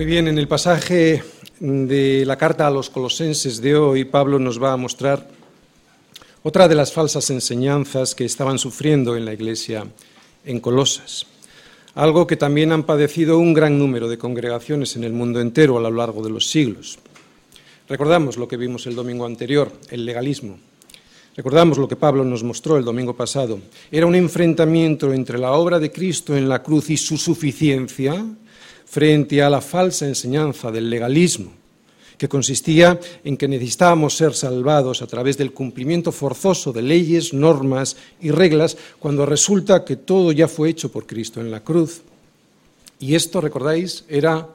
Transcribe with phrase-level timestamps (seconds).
[0.00, 1.22] Muy bien, en el pasaje
[1.58, 5.28] de la carta a los colosenses de hoy, Pablo nos va a mostrar
[6.42, 9.86] otra de las falsas enseñanzas que estaban sufriendo en la iglesia
[10.46, 11.26] en Colosas,
[11.94, 15.82] algo que también han padecido un gran número de congregaciones en el mundo entero a
[15.82, 16.98] lo largo de los siglos.
[17.86, 20.58] Recordamos lo que vimos el domingo anterior, el legalismo.
[21.36, 23.60] Recordamos lo que Pablo nos mostró el domingo pasado.
[23.92, 28.24] Era un enfrentamiento entre la obra de Cristo en la cruz y su suficiencia,
[28.90, 31.52] frente a la falsa enseñanza del legalismo,
[32.18, 37.96] que consistía en que necesitábamos ser salvados a través del cumplimiento forzoso de leyes, normas
[38.20, 42.02] y reglas, cuando resulta que todo ya fue hecho por Cristo en la cruz.
[42.98, 44.48] Y esto, recordáis, era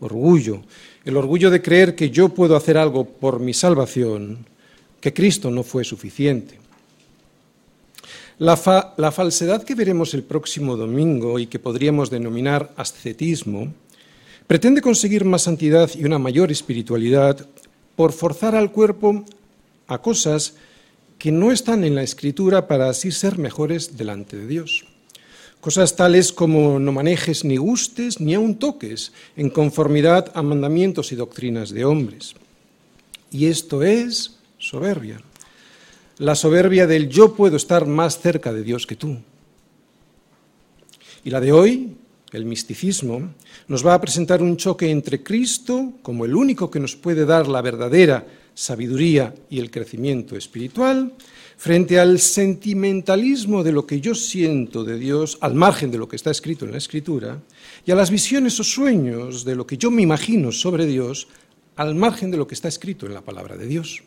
[0.00, 0.62] orgullo,
[1.04, 4.46] el orgullo de creer que yo puedo hacer algo por mi salvación,
[5.00, 6.62] que Cristo no fue suficiente.
[8.38, 13.72] La, falsedad que veremos el próximo domingo y que podríamos denominar ascetismo
[14.52, 17.48] Pretende conseguir más santidad y una mayor espiritualidad
[17.96, 19.24] por forzar al cuerpo
[19.86, 20.56] a cosas
[21.16, 24.84] que no están en la escritura para así ser mejores delante de Dios.
[25.62, 31.16] Cosas tales como no manejes ni gustes ni aun toques en conformidad a mandamientos y
[31.16, 32.34] doctrinas de hombres.
[33.30, 35.22] Y esto es soberbia.
[36.18, 39.16] La soberbia del yo puedo estar más cerca de Dios que tú.
[41.24, 41.96] Y la de hoy
[42.32, 43.34] el misticismo,
[43.68, 47.46] nos va a presentar un choque entre Cristo como el único que nos puede dar
[47.46, 51.12] la verdadera sabiduría y el crecimiento espiritual,
[51.56, 56.16] frente al sentimentalismo de lo que yo siento de Dios, al margen de lo que
[56.16, 57.40] está escrito en la Escritura,
[57.86, 61.28] y a las visiones o sueños de lo que yo me imagino sobre Dios,
[61.76, 64.02] al margen de lo que está escrito en la palabra de Dios.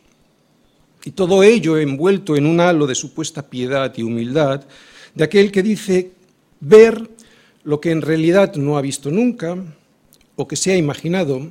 [1.04, 4.64] Y todo ello envuelto en un halo de supuesta piedad y humildad
[5.14, 6.12] de aquel que dice
[6.60, 7.08] ver
[7.66, 9.58] lo que en realidad no ha visto nunca,
[10.36, 11.50] o que se ha imaginado,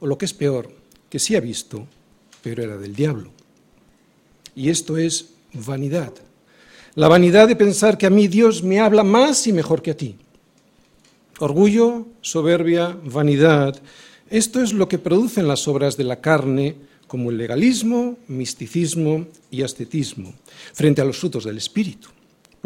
[0.00, 0.72] o lo que es peor,
[1.08, 1.86] que sí ha visto,
[2.42, 3.30] pero era del diablo.
[4.56, 6.12] Y esto es vanidad.
[6.96, 9.96] La vanidad de pensar que a mí Dios me habla más y mejor que a
[9.96, 10.16] ti.
[11.38, 13.80] Orgullo, soberbia, vanidad.
[14.28, 16.74] Esto es lo que producen las obras de la carne,
[17.06, 20.34] como el legalismo, misticismo y ascetismo,
[20.72, 22.15] frente a los frutos del Espíritu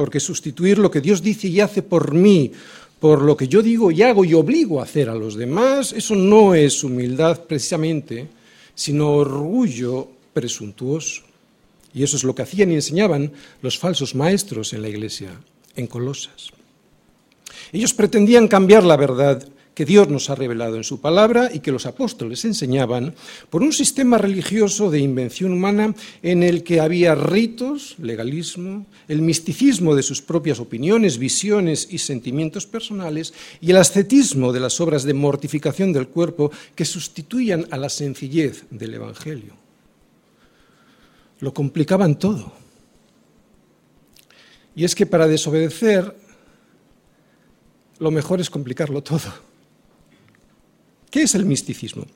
[0.00, 2.52] porque sustituir lo que Dios dice y hace por mí
[2.98, 6.14] por lo que yo digo y hago y obligo a hacer a los demás, eso
[6.14, 8.28] no es humildad precisamente,
[8.74, 11.20] sino orgullo presuntuoso.
[11.92, 13.30] Y eso es lo que hacían y enseñaban
[13.60, 15.38] los falsos maestros en la iglesia,
[15.76, 16.48] en Colosas.
[17.70, 21.72] Ellos pretendían cambiar la verdad que Dios nos ha revelado en su palabra y que
[21.72, 23.14] los apóstoles enseñaban
[23.48, 29.94] por un sistema religioso de invención humana en el que había ritos, legalismo, el misticismo
[29.94, 35.14] de sus propias opiniones, visiones y sentimientos personales y el ascetismo de las obras de
[35.14, 39.54] mortificación del cuerpo que sustituían a la sencillez del Evangelio.
[41.40, 42.52] Lo complicaban todo.
[44.74, 46.14] Y es que para desobedecer
[47.98, 49.49] lo mejor es complicarlo todo.
[51.10, 52.06] ¿Qué es el misticismo?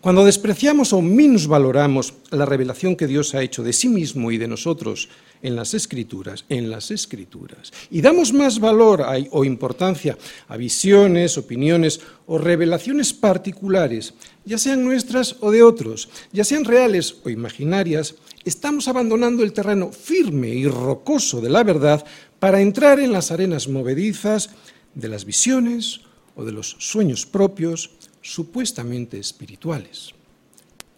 [0.00, 4.46] Cuando despreciamos o minusvaloramos la revelación que Dios ha hecho de sí mismo y de
[4.46, 5.08] nosotros
[5.42, 10.16] en las escrituras, en las escrituras, y damos más valor o importancia
[10.46, 17.16] a visiones, opiniones o revelaciones particulares, ya sean nuestras o de otros, ya sean reales
[17.24, 22.04] o imaginarias, estamos abandonando el terreno firme y rocoso de la verdad
[22.38, 24.50] para entrar en las arenas movedizas
[24.94, 26.02] de las visiones
[26.38, 27.90] o de los sueños propios
[28.22, 30.14] supuestamente espirituales.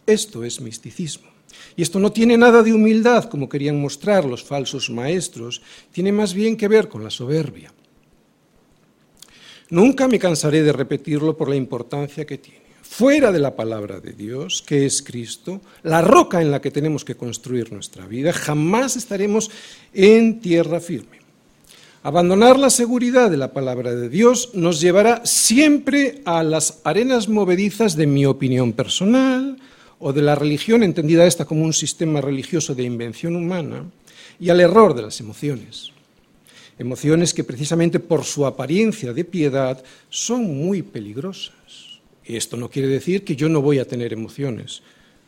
[0.07, 1.29] Esto es misticismo.
[1.77, 5.63] Y esto no tiene nada de humildad, como querían mostrar los falsos maestros,
[5.93, 7.73] tiene más bien que ver con la soberbia.
[9.71, 12.61] Nunca me cansaré de repetirlo por la importancia que tiene.
[12.83, 17.05] Fuera de la palabra de Dios, que es Cristo, la roca en la que tenemos
[17.05, 19.51] que construir nuestra vida, jamás estaremos
[19.95, 21.20] en tierra firme.
[22.03, 27.95] Abandonar la seguridad de la palabra de Dios nos llevará siempre a las arenas movedizas
[27.95, 29.59] de mi opinión personal
[29.99, 33.85] o de la religión, entendida esta como un sistema religioso de invención humana,
[34.39, 35.93] y al error de las emociones.
[36.79, 42.01] Emociones que precisamente por su apariencia de piedad son muy peligrosas.
[42.25, 44.81] Y esto no quiere decir que yo no voy a tener emociones.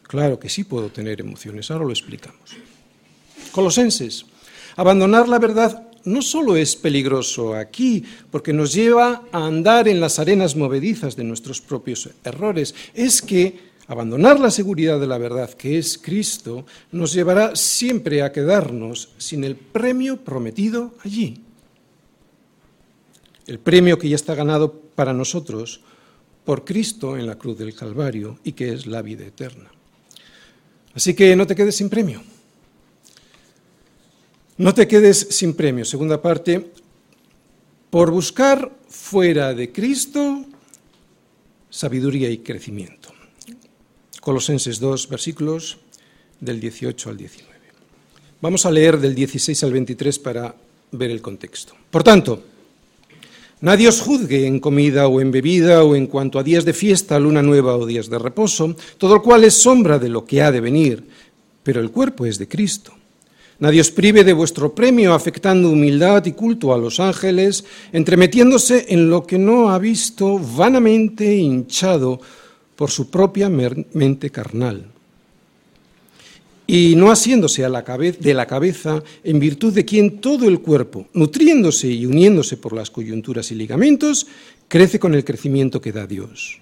[0.05, 2.57] Claro que sí puedo tener emociones, ahora lo explicamos.
[3.53, 4.25] Colosenses,
[4.77, 10.19] abandonar la verdad no solo es peligroso aquí, porque nos lleva a andar en las
[10.19, 15.79] arenas movedizas de nuestros propios errores, es que abandonar la seguridad de la verdad, que
[15.79, 21.41] es Cristo, nos llevará siempre a quedarnos sin el premio prometido allí.
[23.47, 25.81] El premio que ya está ganado para nosotros
[26.45, 29.71] por Cristo en la cruz del Calvario y que es la vida eterna.
[30.95, 32.23] Así que no te quedes sin premio.
[34.59, 35.85] No te quedes sin premio.
[35.85, 36.73] Segunda parte,
[37.91, 40.45] por buscar fuera de Cristo
[41.71, 43.09] sabiduría y crecimiento.
[44.21, 45.79] Colosenses 2, versículos
[46.39, 47.53] del 18 al 19.
[48.43, 50.55] Vamos a leer del 16 al 23 para
[50.93, 51.75] ver el contexto.
[51.91, 52.43] Por tanto,
[53.63, 57.19] nadie os juzgue en comida o en bebida o en cuanto a días de fiesta,
[57.19, 60.53] luna nueva o días de reposo, todo el cual es sombra de lo que ha
[60.53, 61.03] de venir,
[61.63, 62.93] pero el cuerpo es de Cristo.
[63.63, 67.63] Nadie os prive de vuestro premio afectando humildad y culto a los ángeles,
[67.95, 72.19] entremetiéndose en lo que no ha visto vanamente hinchado
[72.75, 74.91] por su propia mente carnal
[76.67, 81.07] y no asiéndose a la de la cabeza, en virtud de quien todo el cuerpo,
[81.13, 84.27] nutriéndose y uniéndose por las coyunturas y ligamentos,
[84.67, 86.59] crece con el crecimiento que da Dios.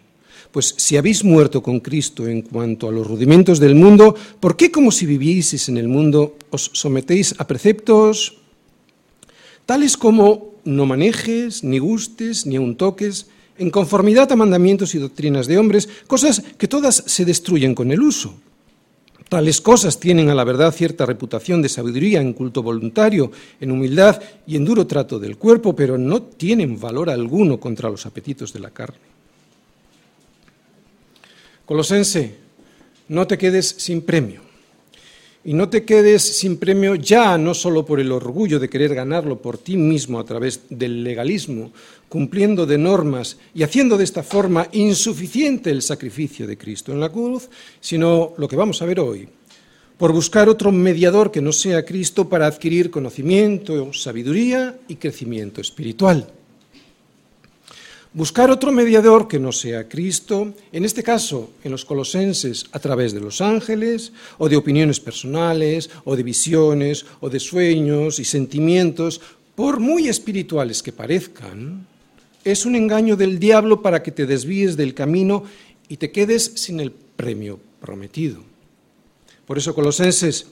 [0.50, 4.70] Pues si habéis muerto con Cristo en cuanto a los rudimentos del mundo, ¿por qué
[4.70, 8.36] como si vivieseis en el mundo os sometéis a preceptos
[9.64, 15.46] tales como no manejes, ni gustes, ni aun toques, en conformidad a mandamientos y doctrinas
[15.46, 18.34] de hombres, cosas que todas se destruyen con el uso?
[19.28, 23.30] Tales cosas tienen a la verdad cierta reputación de sabiduría en culto voluntario,
[23.60, 28.06] en humildad y en duro trato del cuerpo, pero no tienen valor alguno contra los
[28.06, 29.09] apetitos de la carne.
[31.70, 32.34] Colosense,
[33.10, 34.40] no te quedes sin premio.
[35.44, 39.40] Y no te quedes sin premio ya no solo por el orgullo de querer ganarlo
[39.40, 41.70] por ti mismo a través del legalismo,
[42.08, 47.08] cumpliendo de normas y haciendo de esta forma insuficiente el sacrificio de Cristo en la
[47.08, 47.48] cruz,
[47.80, 49.28] sino lo que vamos a ver hoy,
[49.96, 56.26] por buscar otro mediador que no sea Cristo para adquirir conocimiento, sabiduría y crecimiento espiritual.
[58.12, 63.14] Buscar otro mediador que no sea Cristo, en este caso en los colosenses a través
[63.14, 69.20] de los ángeles, o de opiniones personales, o de visiones, o de sueños y sentimientos,
[69.54, 71.86] por muy espirituales que parezcan,
[72.42, 75.44] es un engaño del diablo para que te desvíes del camino
[75.88, 78.42] y te quedes sin el premio prometido.
[79.46, 80.48] Por eso, colosenses,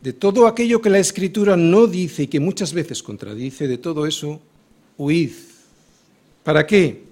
[0.00, 4.06] de todo aquello que la Escritura no dice y que muchas veces contradice, de todo
[4.06, 4.40] eso,
[4.96, 5.32] huid
[6.42, 7.04] ¿Para qué?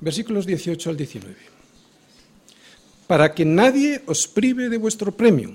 [0.00, 1.36] Versículos 18 al 19.
[3.06, 5.52] Para que nadie os prive de vuestro premio,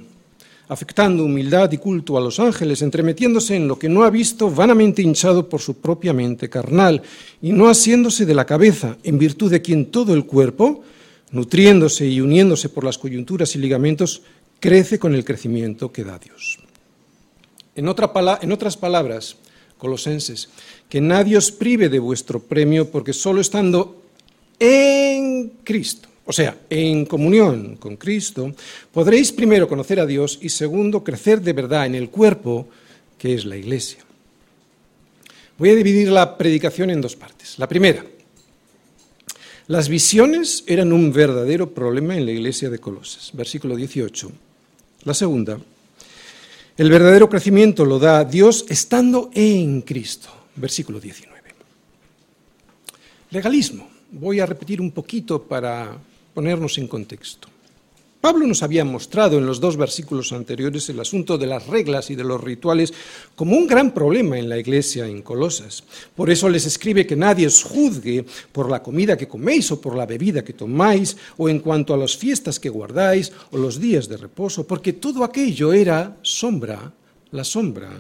[0.68, 5.02] afectando humildad y culto a los ángeles, entremetiéndose en lo que no ha visto, vanamente
[5.02, 7.02] hinchado por su propia mente carnal,
[7.42, 10.84] y no asiéndose de la cabeza, en virtud de quien todo el cuerpo,
[11.32, 14.24] nutriéndose y uniéndose por las coyunturas y ligamentos,
[14.60, 16.60] crece con el crecimiento que da Dios.
[17.76, 19.38] En, en otras palabras,
[19.84, 20.48] colosenses,
[20.88, 24.00] que nadie os prive de vuestro premio, porque solo estando
[24.56, 28.56] en Cristo, o sea, en comunión con Cristo,
[28.96, 32.72] podréis primero conocer a Dios y segundo crecer de verdad en el cuerpo
[33.20, 34.00] que es la Iglesia.
[35.58, 37.60] Voy a dividir la predicación en dos partes.
[37.60, 38.06] La primera,
[39.68, 44.32] las visiones eran un verdadero problema en la iglesia de Colosas, versículo 18.
[45.04, 45.60] La segunda,
[46.78, 51.42] el verdadero crecimiento lo da Dios estando en Cristo, versículo 19.
[53.30, 53.90] Legalismo.
[54.12, 55.98] Voy a repetir un poquito para
[56.34, 57.48] ponernos en contexto.
[58.24, 62.16] Pablo nos había mostrado en los dos versículos anteriores el asunto de las reglas y
[62.16, 62.94] de los rituales
[63.36, 65.84] como un gran problema en la iglesia en Colosas.
[66.16, 69.98] Por eso les escribe que nadie os juzgue por la comida que coméis o por
[69.98, 74.08] la bebida que tomáis o en cuanto a las fiestas que guardáis o los días
[74.08, 76.94] de reposo, porque todo aquello era sombra,
[77.32, 77.92] la sombra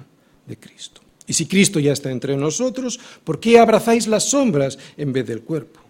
[0.47, 1.01] de Cristo.
[1.27, 5.41] Y si Cristo ya está entre nosotros, ¿por qué abrazáis las sombras en vez del
[5.41, 5.81] cuerpo?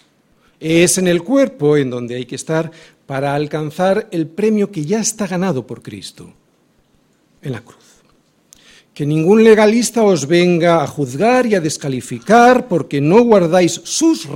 [0.60, 2.72] Es en el cuerpo en donde hay que estar
[3.06, 6.32] para alcanzar el premio que ya está ganado por Cristo,
[7.42, 7.84] en la cruz.
[8.94, 14.28] Que ningún legalista os venga a juzgar y a descalificar porque no guardáis sus,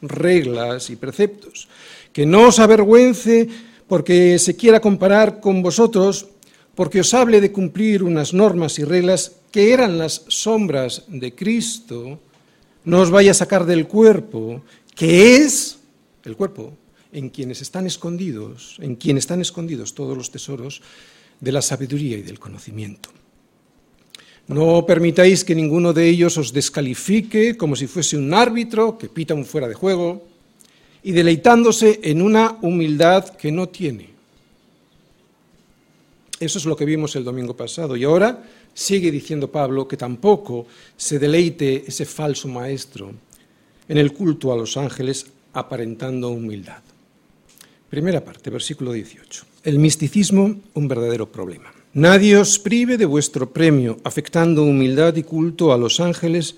[0.00, 1.68] reglas y preceptos.
[2.12, 3.48] Que no os avergüence
[3.86, 6.26] porque se quiera comparar con vosotros,
[6.74, 12.18] porque os hable de cumplir unas normas y reglas que eran las sombras de Cristo,
[12.84, 14.62] no os vaya a sacar del cuerpo
[14.94, 15.78] que es
[16.24, 16.74] el cuerpo,
[17.12, 20.82] en quienes están escondidos, en quien están escondidos todos los tesoros
[21.40, 23.10] de la sabiduría y del conocimiento.
[24.48, 29.34] No permitáis que ninguno de ellos os descalifique como si fuese un árbitro que pita
[29.34, 30.26] un fuera de juego
[31.02, 34.10] y deleitándose en una humildad que no tiene.
[36.40, 37.96] Eso es lo que vimos el domingo pasado.
[37.96, 38.42] Y ahora
[38.74, 43.12] sigue diciendo Pablo que tampoco se deleite ese falso maestro
[43.88, 46.82] en el culto a los ángeles, aparentando humildad.
[47.90, 49.44] Primera parte, versículo 18.
[49.64, 51.74] El misticismo, un verdadero problema.
[51.92, 56.54] Nadie os prive de vuestro premio, afectando humildad y culto a los ángeles,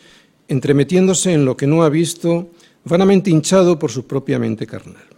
[0.47, 2.51] entremetiéndose en lo que no ha visto,
[2.85, 5.09] vanamente hinchado por su propia mente carnal.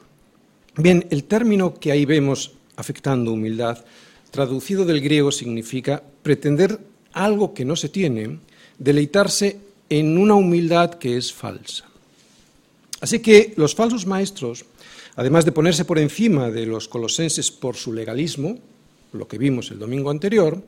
[0.76, 3.84] Bien, el término que ahí vemos, afectando humildad,
[4.30, 6.78] traducido del griego significa pretender
[7.12, 8.38] algo que no se tiene,
[8.78, 9.58] deleitarse
[9.90, 11.86] en una humildad que es falsa.
[13.00, 14.64] Así que los falsos maestros,
[15.16, 18.58] además de ponerse por encima de los colosenses por su legalismo,
[19.12, 20.62] lo que vimos el domingo anterior,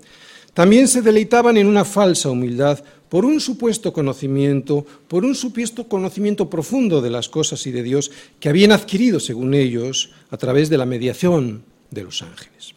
[0.55, 6.49] también se deleitaban en una falsa humildad por un supuesto conocimiento, por un supuesto conocimiento
[6.49, 8.11] profundo de las cosas y de Dios
[8.41, 12.75] que habían adquirido, según ellos, a través de la mediación de los ángeles.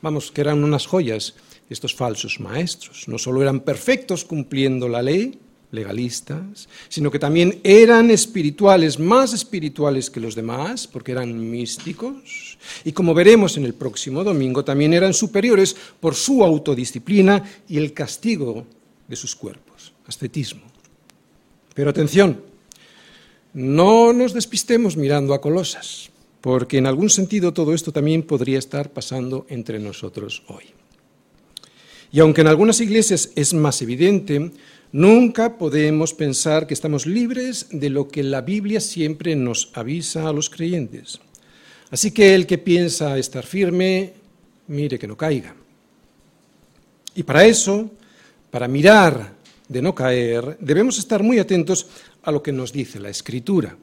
[0.00, 1.34] Vamos, que eran unas joyas
[1.68, 3.06] estos falsos maestros.
[3.08, 5.38] No solo eran perfectos cumpliendo la ley,
[5.72, 12.92] legalistas, sino que también eran espirituales, más espirituales que los demás, porque eran místicos, y
[12.92, 18.66] como veremos en el próximo domingo, también eran superiores por su autodisciplina y el castigo
[19.08, 20.62] de sus cuerpos, ascetismo.
[21.74, 22.42] Pero atención,
[23.52, 26.10] no nos despistemos mirando a Colosas,
[26.40, 30.64] porque en algún sentido todo esto también podría estar pasando entre nosotros hoy.
[32.12, 34.50] Y aunque en algunas iglesias es más evidente,
[34.92, 40.32] nunca podemos pensar que estamos libres de lo que la Biblia siempre nos avisa a
[40.32, 41.20] los creyentes.
[41.90, 44.14] Así que el que piensa estar firme,
[44.68, 45.54] mire que no caiga.
[47.14, 47.90] Y para eso,
[48.50, 49.34] para mirar
[49.68, 51.86] de no caer, debemos estar muy atentos
[52.22, 53.76] a lo que nos dice la Escritura.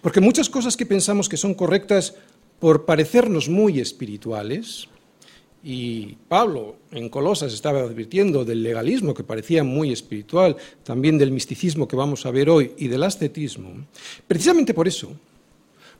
[0.00, 2.14] Porque muchas cosas que pensamos que son correctas
[2.60, 4.88] por parecernos muy espirituales,
[5.64, 11.86] y Pablo en Colosas estaba advirtiendo del legalismo que parecía muy espiritual, también del misticismo
[11.86, 13.86] que vamos a ver hoy y del ascetismo.
[14.26, 15.12] Precisamente por eso,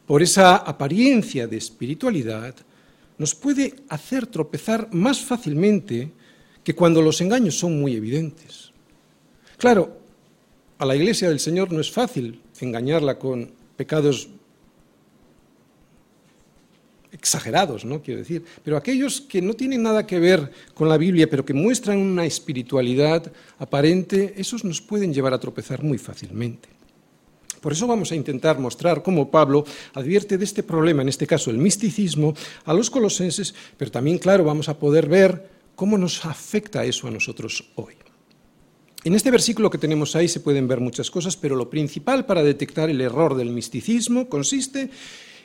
[0.07, 2.55] por esa apariencia de espiritualidad,
[3.19, 6.11] nos puede hacer tropezar más fácilmente
[6.65, 8.73] que cuando los engaños son muy evidentes.
[9.59, 9.97] Claro,
[10.79, 14.29] a la iglesia del Señor no es fácil engañarla con pecados
[17.13, 18.03] exagerados, ¿no?
[18.03, 21.55] Quiero decir, pero aquellos que no tienen nada que ver con la Biblia, pero que
[21.55, 26.69] muestran una espiritualidad aparente, esos nos pueden llevar a tropezar muy fácilmente.
[27.61, 29.65] Por eso vamos a intentar mostrar cómo Pablo
[29.95, 34.43] advierte de este problema, en este caso el misticismo, a los colosenses, pero también, claro,
[34.43, 37.95] vamos a poder ver cómo nos afecta eso a nosotros hoy.
[39.05, 42.43] En este versículo que tenemos ahí se pueden ver muchas cosas, pero lo principal para
[42.43, 44.91] detectar el error del misticismo consiste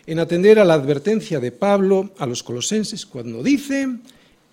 [0.08, 3.90] en atender a la advertencia de Pablo a los colosenses cuando dice,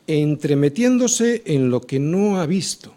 [0.07, 2.95] entremetiéndose en lo que no ha visto,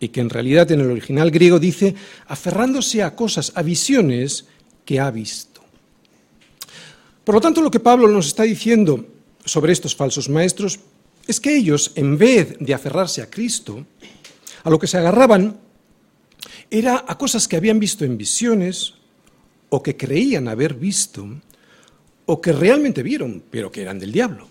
[0.00, 1.94] y que en realidad en el original griego dice,
[2.26, 4.46] aferrándose a cosas, a visiones
[4.86, 5.60] que ha visto.
[7.22, 9.04] Por lo tanto, lo que Pablo nos está diciendo
[9.44, 10.80] sobre estos falsos maestros
[11.26, 13.84] es que ellos, en vez de aferrarse a Cristo,
[14.64, 15.60] a lo que se agarraban
[16.70, 18.94] era a cosas que habían visto en visiones
[19.68, 21.28] o que creían haber visto
[22.28, 24.46] o que realmente vieron, pero que eran del diablo.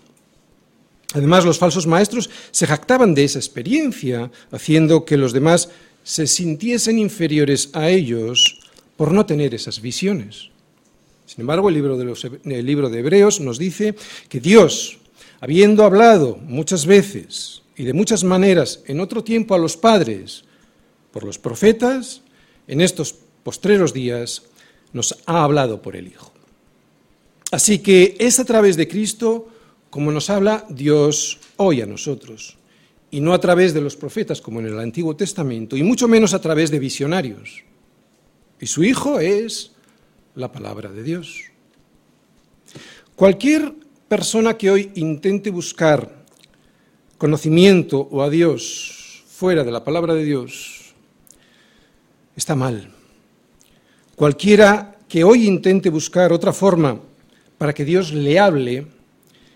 [1.14, 5.70] Además, los falsos maestros se jactaban de esa experiencia, haciendo que los demás
[6.02, 8.58] se sintiesen inferiores a ellos
[8.96, 10.50] por no tener esas visiones.
[11.24, 13.94] Sin embargo, el libro de, el libro de Hebreos nos dice
[14.28, 14.98] que Dios,
[15.40, 20.42] habiendo hablado muchas veces y de muchas maneras en otro tiempo a los padres
[21.12, 22.22] por los profetas,
[22.66, 24.42] en estos postreros días
[24.92, 26.32] nos ha hablado por el Hijo.
[27.50, 29.48] Así que es a través de Cristo
[29.90, 32.58] como nos habla Dios hoy a nosotros,
[33.10, 36.34] y no a través de los profetas como en el Antiguo Testamento, y mucho menos
[36.34, 37.64] a través de visionarios.
[38.60, 39.72] Y su Hijo es
[40.34, 41.44] la palabra de Dios.
[43.16, 43.74] Cualquier
[44.08, 46.24] persona que hoy intente buscar
[47.16, 50.94] conocimiento o a Dios fuera de la palabra de Dios
[52.36, 52.90] está mal.
[54.14, 57.00] Cualquiera que hoy intente buscar otra forma
[57.58, 58.86] para que Dios le hable,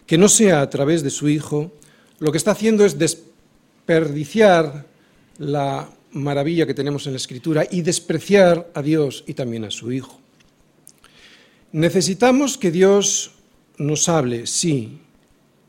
[0.06, 1.73] que no sea a través de su Hijo,
[2.18, 4.87] lo que está haciendo es desperdiciar
[5.38, 9.92] la maravilla que tenemos en la Escritura y despreciar a Dios y también a su
[9.92, 10.21] Hijo.
[11.73, 13.32] Necesitamos que Dios
[13.78, 14.99] nos hable, sí,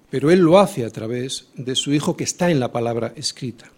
[0.09, 3.71] pero Él lo hace a través de su Hijo que está en la palabra escrita.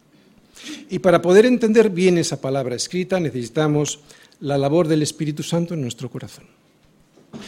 [0.89, 3.99] Y para poder entender bien esa palabra escrita necesitamos
[4.39, 6.54] la labor del Espíritu Santo en nuestro corazón.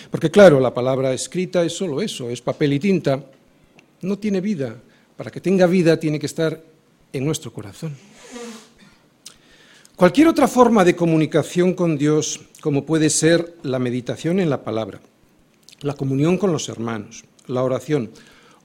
[0.09, 3.23] Porque claro, la palabra escrita es solo eso, es papel y tinta,
[4.01, 4.75] no tiene vida.
[5.15, 6.61] Para que tenga vida tiene que estar
[7.13, 7.95] en nuestro corazón.
[9.95, 15.01] Cualquier otra forma de comunicación con Dios como puede ser la meditación en la palabra,
[15.81, 18.11] la comunión con los hermanos, la oración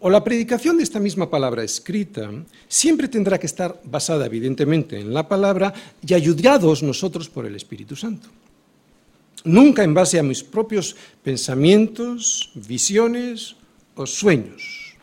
[0.01, 2.29] o la predicación de esta misma palabra escrita,
[2.67, 5.73] siempre tendrá que estar basada evidentemente en la palabra
[6.05, 8.29] y ayudados nosotros por el Espíritu Santo.
[9.45, 13.57] Nunca en base a mis propios pensamientos, visiones
[13.95, 14.95] o sueños.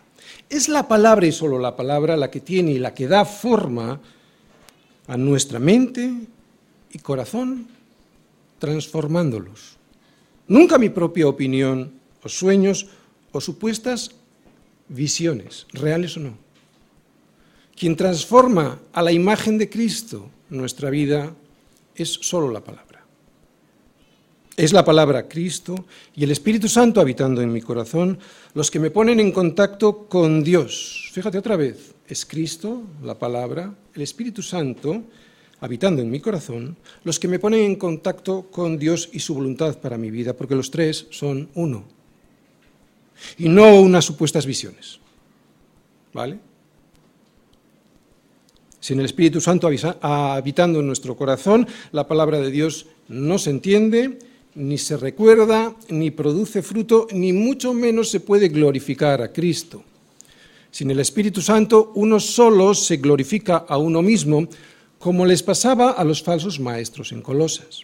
[0.50, 4.00] Es la palabra y solo la palabra la que tiene y la que da forma
[5.08, 6.12] a nuestra mente
[6.92, 7.68] y corazón,
[8.60, 9.78] transformándolos.
[10.48, 11.94] Nunca mi propia opinión
[12.24, 12.88] o sueños
[13.32, 14.12] o supuestas
[14.88, 16.38] visiones, reales o no.
[17.76, 21.34] Quien transforma a la imagen de Cristo nuestra vida
[21.96, 22.99] es solo la palabra.
[24.60, 28.20] Es la palabra Cristo y el Espíritu Santo habitando en mi corazón
[28.54, 31.10] los que me ponen en contacto con Dios.
[31.14, 35.04] Fíjate otra vez, es Cristo, la palabra, el Espíritu Santo
[35.62, 36.76] habitando en mi corazón,
[37.06, 40.56] los que me ponen en contacto con Dios y su voluntad para mi vida, porque
[40.56, 41.86] los tres son uno.
[43.38, 45.00] Y no unas supuestas visiones.
[46.12, 46.38] ¿Vale?
[48.82, 49.70] Sin el Espíritu Santo
[50.02, 54.20] habitando en nuestro corazón, la palabra de Dios no se entiende
[54.56, 59.84] ni se recuerda, ni produce fruto, ni mucho menos se puede glorificar a Cristo.
[60.72, 64.48] Sin el Espíritu Santo, uno solo se glorifica a uno mismo,
[64.98, 67.84] como les pasaba a los falsos maestros en Colosas.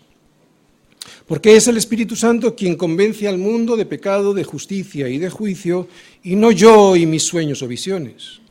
[1.27, 5.29] Porque es el Espíritu Santo quien convence al mundo de pecado, de justicia y de
[5.29, 5.87] juicio,
[6.23, 8.41] y no yo y mis sueños o visiones.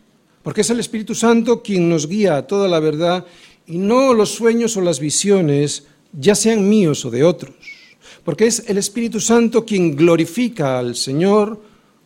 [0.42, 3.26] Porque es el Espíritu Santo quien nos guía a toda la verdad,
[3.66, 7.73] y no los sueños o las visiones, ya sean míos o de otros
[8.24, 11.60] porque es el Espíritu Santo quien glorifica al Señor,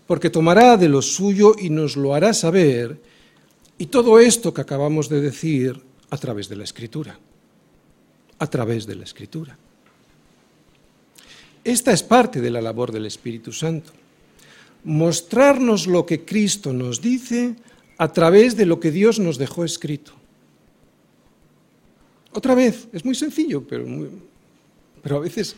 [0.07, 3.01] porque tomará de lo suyo y nos lo hará saber,
[3.79, 7.19] y todo esto que acabamos de decir a través de la Escritura,
[8.39, 9.57] a través de la Escritura.
[11.63, 13.93] Esta es parte de la labor del Espíritu Santo,
[14.85, 17.55] mostrarnos lo que Cristo nos dice
[17.99, 20.13] a través de lo que Dios nos dejó escrito.
[22.33, 23.85] Otra vez, es muy sencillo, pero,
[25.03, 25.57] pero a veces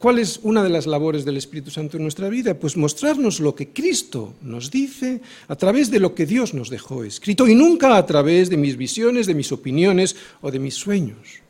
[0.00, 2.54] ¿Cuál es una de las labores del Espíritu Santo en nuestra vida?
[2.54, 7.04] Pues mostrarnos lo que Cristo nos dice a través de lo que Dios nos dejó
[7.04, 11.44] escrito y nunca a través de mis visiones, de mis opiniones o de mis sueños.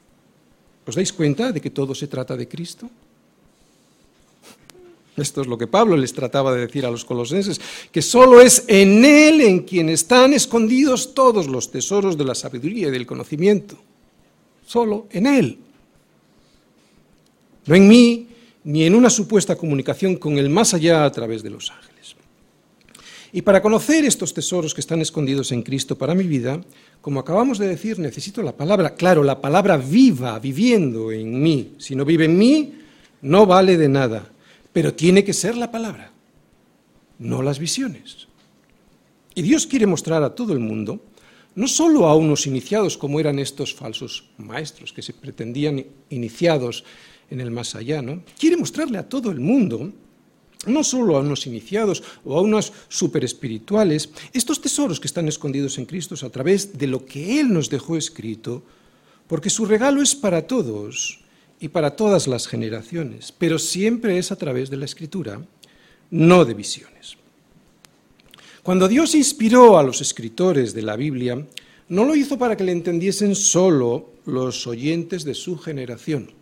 [0.85, 2.91] ¿Os dais cuenta de que todo se trata de Cristo?
[5.17, 7.61] Esto es lo que Pablo les trataba de decir a los colosenses,
[7.93, 12.89] que solo es en Él en quien están escondidos todos los tesoros de la sabiduría
[12.89, 13.79] y del conocimiento.
[14.67, 15.59] Solo en Él.
[17.67, 18.27] No en mí,
[18.65, 22.17] ni en una supuesta comunicación con el más allá a través de los ángeles.
[23.33, 26.61] Y para conocer estos tesoros que están escondidos en Cristo para mi vida,
[27.01, 31.75] como acabamos de decir, necesito la palabra, claro, la palabra viva, viviendo en mí.
[31.79, 32.75] Si no vive en mí,
[33.23, 34.29] no vale de nada,
[34.73, 36.11] pero tiene que ser la palabra,
[37.21, 38.27] no las visiones.
[39.35, 41.01] Y Dios quiere mostrar a todo el mundo,
[41.55, 46.85] no solo a unos iniciados como eran estos falsos maestros que se pretendían iniciados
[47.31, 48.23] en el más allá, ¿no?
[48.39, 49.93] Quiere mostrarle a todo el mundo,
[50.67, 55.87] no solo a unos iniciados o a unos superespirituales, estos tesoros que están escondidos en
[55.87, 58.63] Cristo a través de lo que Él nos dejó escrito,
[59.27, 61.21] porque su regalo es para todos
[61.61, 65.41] y para todas las generaciones, pero siempre es a través de la Escritura,
[66.11, 67.17] no de visiones.
[68.63, 71.47] Cuando Dios inspiró a los escritores de la Biblia,
[71.89, 76.40] no lo hizo para que le entendiesen solo los oyentes de su generación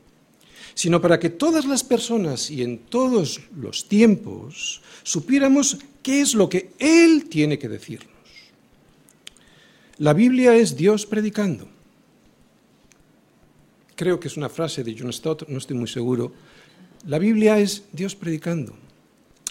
[0.79, 6.49] sino para que todas las personas y en todos los tiempos supiéramos qué es lo
[6.49, 8.15] que Él tiene que decirnos.
[9.99, 11.67] La Biblia es Dios predicando.
[13.97, 16.33] Creo que es una frase de John Stott, no estoy muy seguro.
[17.09, 18.77] La Biblia es Dios predicando.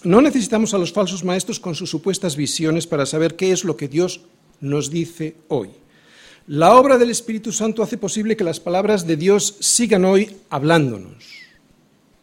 [0.06, 3.76] No necesitamos a los falsos maestros con sus supuestas visiones para saber qué es lo
[3.76, 4.22] que Dios
[4.62, 5.72] nos dice hoy.
[6.48, 11.26] La obra del Espíritu Santo hace posible que las palabras de Dios sigan hoy hablándonos.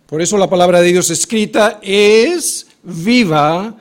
[0.06, 3.76] Por eso la palabra de Dios escrita es viva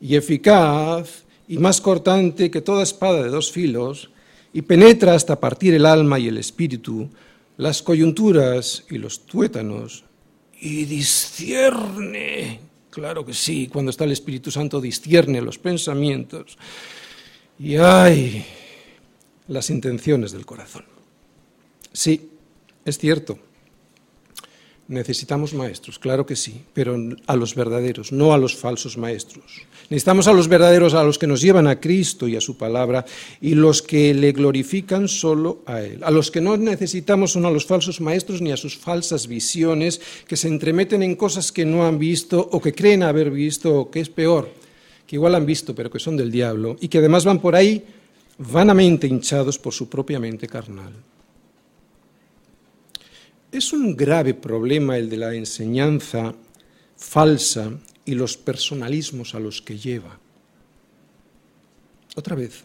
[0.00, 4.10] y eficaz y más cortante que toda espada de dos filos
[4.52, 7.08] y penetra hasta partir el alma y el espíritu,
[7.56, 10.02] las coyunturas y los tuétanos.
[10.60, 12.58] Y discierne,
[12.90, 16.58] claro que sí, cuando está el Espíritu Santo discierne los pensamientos.
[17.58, 18.44] Y ay,
[19.50, 20.84] las intenciones del corazón.
[21.92, 22.30] Sí,
[22.84, 23.38] es cierto.
[24.86, 29.62] Necesitamos maestros, claro que sí, pero a los verdaderos, no a los falsos maestros.
[29.88, 33.04] Necesitamos a los verdaderos, a los que nos llevan a Cristo y a su palabra,
[33.40, 36.02] y los que le glorifican solo a Él.
[36.02, 40.00] A los que no necesitamos son a los falsos maestros ni a sus falsas visiones,
[40.26, 43.90] que se entremeten en cosas que no han visto o que creen haber visto, o
[43.90, 44.48] que es peor,
[45.06, 47.84] que igual han visto, pero que son del diablo, y que además van por ahí
[48.40, 50.94] vanamente hinchados por su propia mente carnal.
[53.52, 56.34] Es un grave problema el de la enseñanza
[56.96, 57.70] falsa
[58.04, 60.18] y los personalismos a los que lleva.
[62.16, 62.64] Otra vez,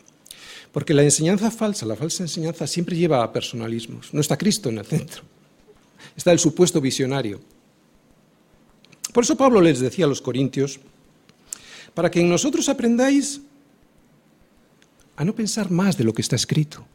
[0.71, 4.13] porque la enseñanza falsa, la falsa enseñanza siempre lleva a personalismos.
[4.13, 5.23] No está Cristo en el centro,
[6.15, 7.41] está el supuesto visionario.
[9.13, 10.79] Por eso Pablo les decía a los corintios,
[11.93, 13.41] para que en nosotros aprendáis
[15.15, 16.85] a no pensar más de lo que está escrito.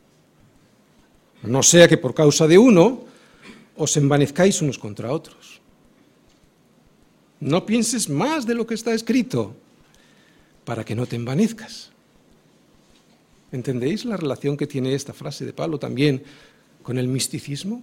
[1.42, 3.04] No sea que por causa de uno
[3.76, 5.60] os envanezcáis unos contra otros.
[7.40, 9.56] No pienses más de lo que está escrito
[10.64, 11.90] para que no te envanezcas.
[13.52, 16.22] ¿Entendéis la relación que tiene esta frase de Pablo también
[16.82, 17.82] con el misticismo?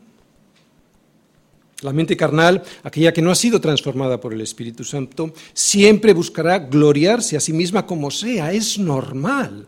[1.81, 6.59] La mente carnal, aquella que no ha sido transformada por el Espíritu Santo, siempre buscará
[6.59, 8.51] gloriarse a sí misma como sea.
[8.51, 9.67] Es normal,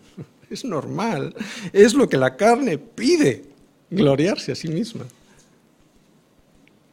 [0.49, 1.33] es normal.
[1.73, 3.45] Es lo que la carne pide,
[3.89, 5.05] gloriarse a sí misma.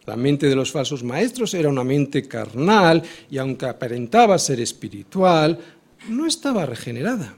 [0.07, 5.59] La mente de los falsos maestros era una mente carnal y aunque aparentaba ser espiritual,
[6.09, 7.35] no estaba regenerada.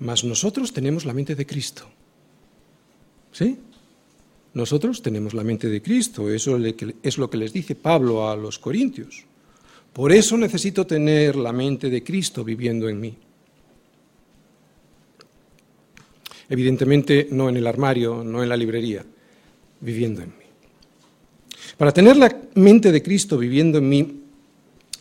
[0.00, 1.84] Mas nosotros tenemos la mente de Cristo.
[3.32, 3.58] ¿Sí?
[4.54, 6.58] Nosotros tenemos la mente de Cristo, eso
[7.02, 9.26] es lo que les dice Pablo a los corintios.
[9.92, 13.18] Por eso necesito tener la mente de Cristo viviendo en mí.
[16.48, 19.04] Evidentemente no en el armario, no en la librería,
[19.80, 20.44] viviendo en mí.
[21.76, 24.22] Para tener la mente de Cristo viviendo en mí,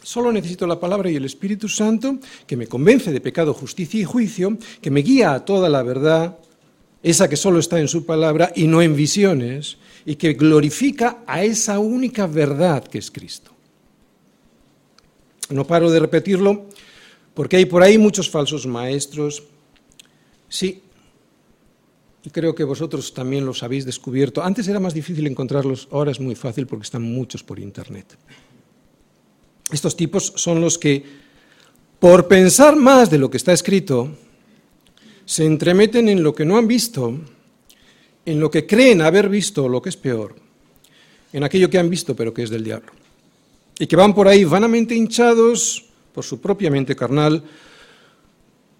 [0.03, 4.03] solo necesito la palabra y el Espíritu Santo que me convence de pecado, justicia y
[4.03, 6.38] juicio, que me guía a toda la verdad,
[7.01, 11.43] esa que solo está en su palabra y no en visiones, y que glorifica a
[11.43, 13.51] esa única verdad que es Cristo.
[15.49, 16.65] No paro de repetirlo
[17.33, 19.43] porque hay por ahí muchos falsos maestros.
[20.49, 20.81] Sí,
[22.23, 24.43] y creo que vosotros también los habéis descubierto.
[24.43, 28.17] Antes era más difícil encontrarlos, ahora es muy fácil porque están muchos por Internet.
[29.71, 31.03] Estos tipos son los que,
[31.99, 34.10] por pensar más de lo que está escrito,
[35.25, 37.19] se entremeten en lo que no han visto,
[38.25, 40.36] en lo que creen haber visto, lo que es peor,
[41.34, 42.91] en aquello que han visto pero que es del diablo.
[43.80, 47.43] Y que van por ahí vanamente hinchados por su propia mente carnal,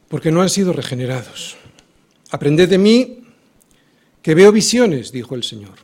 [0.08, 1.58] porque no han sido regenerados.
[2.32, 3.17] Aprended de mí
[4.28, 5.76] que veo visiones, dijo el Señor.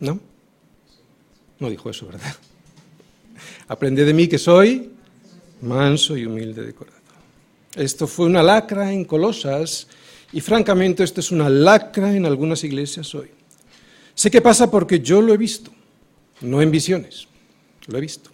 [0.00, 0.18] ¿No?
[1.58, 2.34] No dijo eso, ¿verdad?
[3.68, 4.92] Aprende de mí que soy
[5.60, 7.02] manso y humilde de corazón.
[7.74, 9.88] Esto fue una lacra en Colosas
[10.32, 13.28] y francamente esto es una lacra en algunas iglesias hoy.
[14.14, 15.70] Sé que pasa porque yo lo he visto,
[16.40, 17.28] no en visiones,
[17.88, 18.30] lo he visto.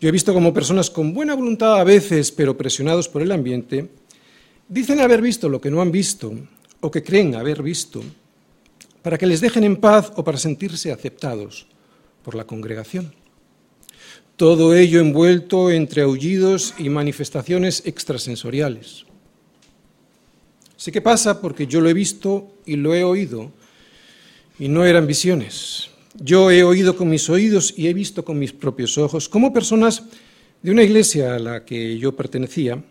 [0.00, 3.88] Yo he visto como personas con buena voluntad a veces, pero presionados por el ambiente,
[4.68, 6.34] dicen haber visto lo que no han visto
[6.80, 8.02] o que creen haber visto,
[9.02, 11.66] para que les dejen en paz o para sentirse aceptados
[12.22, 13.14] por la congregación.
[14.36, 19.04] Todo ello envuelto entre aullidos y manifestaciones extrasensoriales.
[20.76, 23.52] Sé qué pasa porque yo lo he visto y lo he oído,
[24.58, 25.90] y no eran visiones.
[26.14, 30.02] Yo he oído con mis oídos y he visto con mis propios ojos cómo personas
[30.62, 32.82] de una iglesia a la que yo pertenecía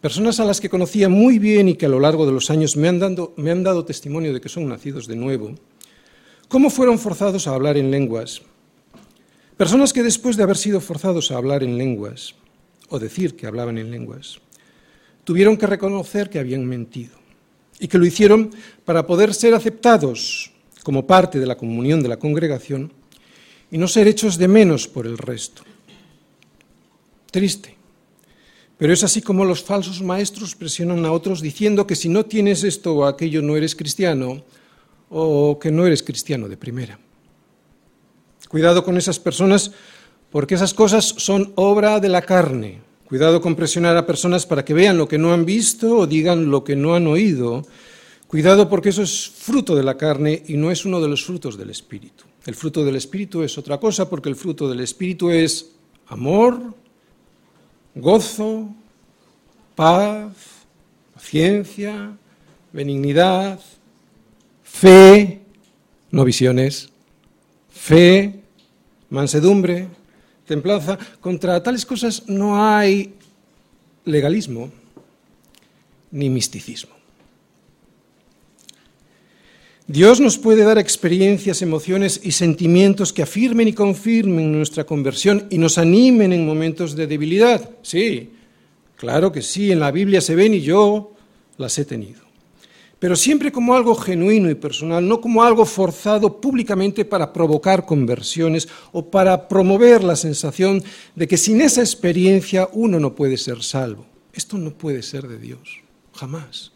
[0.00, 2.74] Personas a las que conocía muy bien y que a lo largo de los años
[2.74, 2.98] me han,
[3.62, 5.54] dado testimonio de que son nacidos de nuevo,
[6.48, 8.40] cómo fueron forzados a hablar en lenguas.
[9.58, 12.34] Personas que después de haber sido forzados a hablar en lenguas,
[12.88, 14.40] o decir que hablaban en lenguas,
[15.24, 17.12] tuvieron que reconocer que habían mentido
[17.78, 18.50] y que lo hicieron
[18.86, 20.50] para poder ser aceptados
[20.82, 22.90] como parte de la comunión de la congregación
[23.70, 25.62] y no ser hechos de menos por el resto.
[27.30, 27.79] Triste.
[28.80, 32.64] Pero es así como los falsos maestros presionan a otros diciendo que si no tienes
[32.64, 34.42] esto o aquello no eres cristiano
[35.10, 36.98] o que no eres cristiano de primera.
[38.48, 39.72] Cuidado con esas personas
[40.30, 42.80] porque esas cosas son obra de la carne.
[43.06, 46.50] Cuidado con presionar a personas para que vean lo que no han visto o digan
[46.50, 47.66] lo que no han oído.
[48.28, 51.58] Cuidado porque eso es fruto de la carne y no es uno de los frutos
[51.58, 52.24] del Espíritu.
[52.46, 55.72] El fruto del Espíritu es otra cosa porque el fruto del Espíritu es
[56.06, 56.79] amor,
[57.94, 58.68] gozo,
[59.74, 60.32] paz,
[61.14, 62.16] paciencia,
[62.72, 63.60] benignidad,
[64.62, 65.40] fe,
[66.10, 66.90] no visiones,
[67.70, 68.40] fe,
[69.08, 69.88] mansedumbre,
[70.46, 70.98] templanza.
[71.20, 73.14] Contra tales cosas no hay
[74.04, 74.70] legalismo
[76.10, 76.99] ni misticismo.
[79.92, 85.58] Dios nos puede dar experiencias, emociones y sentimientos que afirmen y confirmen nuestra conversión y
[85.58, 87.68] nos animen en momentos de debilidad.
[87.82, 88.30] Sí,
[88.94, 91.14] claro que sí, en la Biblia se ven y yo
[91.56, 92.20] las he tenido.
[93.00, 98.68] Pero siempre como algo genuino y personal, no como algo forzado públicamente para provocar conversiones
[98.92, 100.84] o para promover la sensación
[101.16, 104.06] de que sin esa experiencia uno no puede ser salvo.
[104.32, 105.80] Esto no puede ser de Dios,
[106.14, 106.70] jamás.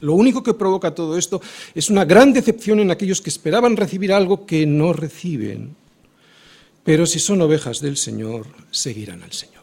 [0.00, 1.40] Lo único que provoca todo esto
[1.74, 5.74] es una gran decepción en aquellos que esperaban recibir algo que no reciben.
[6.84, 9.56] Pero si son ovejas del Señor, seguirán al Señor.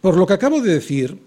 [0.00, 1.18] Por lo que acabo de decir,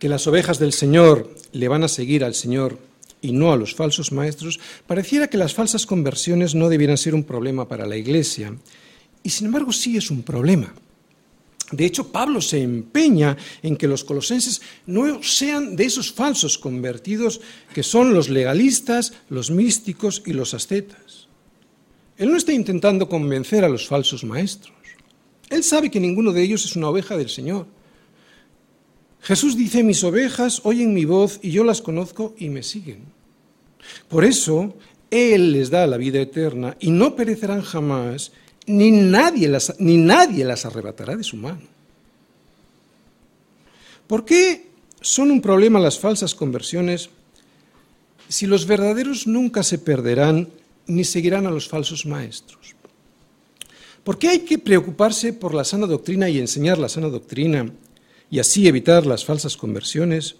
[0.00, 2.78] que las ovejas del Señor le van a seguir al Señor
[3.20, 7.22] y no a los falsos maestros, pareciera que las falsas conversiones no debieran ser un
[7.22, 8.56] problema para la Iglesia.
[9.22, 10.72] Y sin embargo sí es un problema.
[11.72, 17.40] De hecho, Pablo se empeña en que los colosenses no sean de esos falsos convertidos
[17.72, 21.28] que son los legalistas, los místicos y los ascetas.
[22.16, 24.74] Él no está intentando convencer a los falsos maestros.
[25.48, 27.66] Él sabe que ninguno de ellos es una oveja del Señor.
[29.22, 33.04] Jesús dice, mis ovejas oyen mi voz y yo las conozco y me siguen.
[34.08, 34.76] Por eso,
[35.10, 38.32] Él les da la vida eterna y no perecerán jamás
[38.70, 41.60] ni nadie las, ni nadie las arrebatará de su mano.
[44.06, 47.10] ¿Por qué son un problema las falsas conversiones
[48.28, 50.48] si los verdaderos nunca se perderán
[50.86, 52.74] ni seguirán a los falsos maestros?
[54.02, 57.70] ¿Por qué hay que preocuparse por la sana doctrina y enseñar la sana doctrina
[58.30, 60.36] y así evitar las falsas conversiones,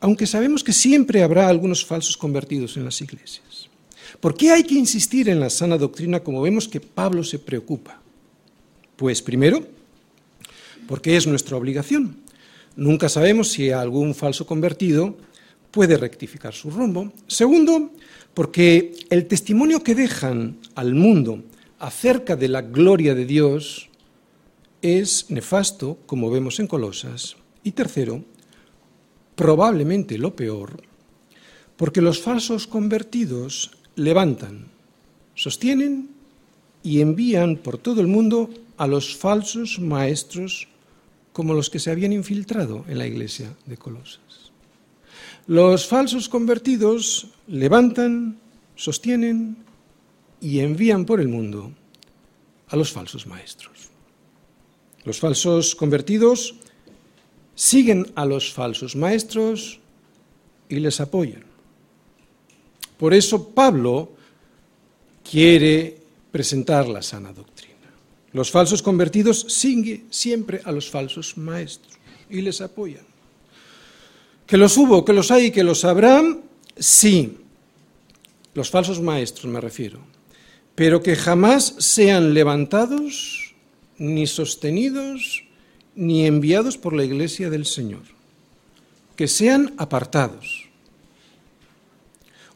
[0.00, 3.47] aunque sabemos que siempre habrá algunos falsos convertidos en las iglesias?
[4.20, 8.00] ¿Por qué hay que insistir en la sana doctrina como vemos que Pablo se preocupa?
[8.96, 9.64] Pues primero,
[10.88, 12.16] porque es nuestra obligación.
[12.74, 15.16] Nunca sabemos si algún falso convertido
[15.70, 17.12] puede rectificar su rumbo.
[17.28, 17.92] Segundo,
[18.34, 21.44] porque el testimonio que dejan al mundo
[21.78, 23.88] acerca de la gloria de Dios
[24.82, 27.36] es nefasto, como vemos en Colosas.
[27.62, 28.24] Y tercero,
[29.36, 30.82] probablemente lo peor,
[31.76, 34.66] porque los falsos convertidos levantan,
[35.34, 36.08] sostienen
[36.82, 40.68] y envían por todo el mundo a los falsos maestros
[41.32, 44.52] como los que se habían infiltrado en la iglesia de Colosas.
[45.46, 48.38] Los falsos convertidos levantan,
[48.76, 49.56] sostienen
[50.40, 51.72] y envían por el mundo
[52.68, 53.90] a los falsos maestros.
[55.04, 56.54] Los falsos convertidos
[57.54, 59.80] siguen a los falsos maestros
[60.68, 61.47] y les apoyan.
[62.98, 64.12] Por eso Pablo
[65.28, 65.96] quiere
[66.32, 67.74] presentar la sana doctrina.
[68.32, 71.94] Los falsos convertidos siguen siempre a los falsos maestros
[72.28, 73.06] y les apoyan.
[74.46, 76.42] Que los hubo, que los hay, que los habrán,
[76.76, 77.38] sí.
[78.54, 80.00] Los falsos maestros me refiero.
[80.74, 83.54] Pero que jamás sean levantados,
[83.98, 85.44] ni sostenidos,
[85.94, 88.02] ni enviados por la iglesia del Señor.
[89.16, 90.67] Que sean apartados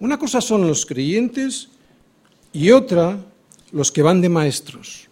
[0.03, 1.69] una cosa son los creyentes
[2.53, 3.25] y otra
[3.71, 5.07] los que van de maestros.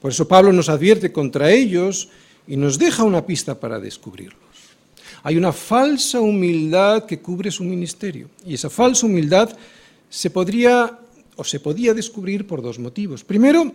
[0.00, 2.08] Por eso Pablo nos advierte contra ellos
[2.48, 4.40] y nos deja una pista para descubrirlos.
[5.22, 9.56] Hay una falsa humildad que cubre su ministerio y esa falsa humildad
[10.08, 10.98] se podría
[11.36, 13.22] o se podía descubrir por dos motivos.
[13.22, 13.72] Primero,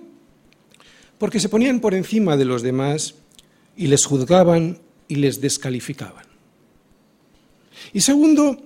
[1.18, 3.16] porque se ponían por encima de los demás
[3.78, 4.78] y les juzgaban
[5.08, 6.26] y les descalificaban.
[7.94, 8.62] Y segundo,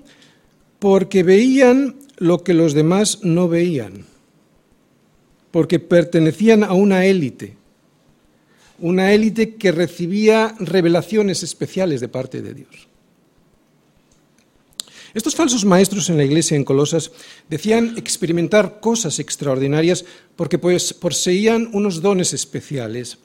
[0.79, 4.05] porque veían lo que los demás no veían,
[5.51, 7.57] porque pertenecían a una élite,
[8.79, 12.87] una élite que recibía revelaciones especiales de parte de Dios.
[15.13, 17.11] Estos falsos maestros en la iglesia en Colosas
[17.49, 23.17] decían experimentar cosas extraordinarias porque pues, poseían unos dones especiales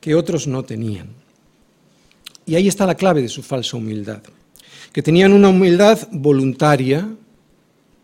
[0.00, 1.08] que otros no tenían.
[2.46, 4.22] Y ahí está la clave de su falsa humildad
[4.92, 7.08] que tenían una humildad voluntaria,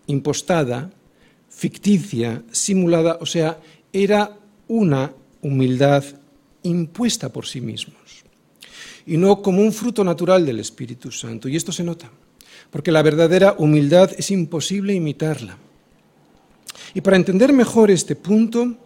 [0.07, 0.91] impostada,
[1.49, 3.59] ficticia, simulada, o sea,
[3.93, 4.37] era
[4.69, 6.05] una humildad
[6.63, 7.99] impuesta por sí mismos
[9.09, 11.49] y no como un fruto natural del Espíritu Santo.
[11.49, 12.11] Y esto se nota,
[12.71, 15.57] porque la verdadera humildad es imposible imitarla.
[16.93, 18.77] Y para entender mejor este punto,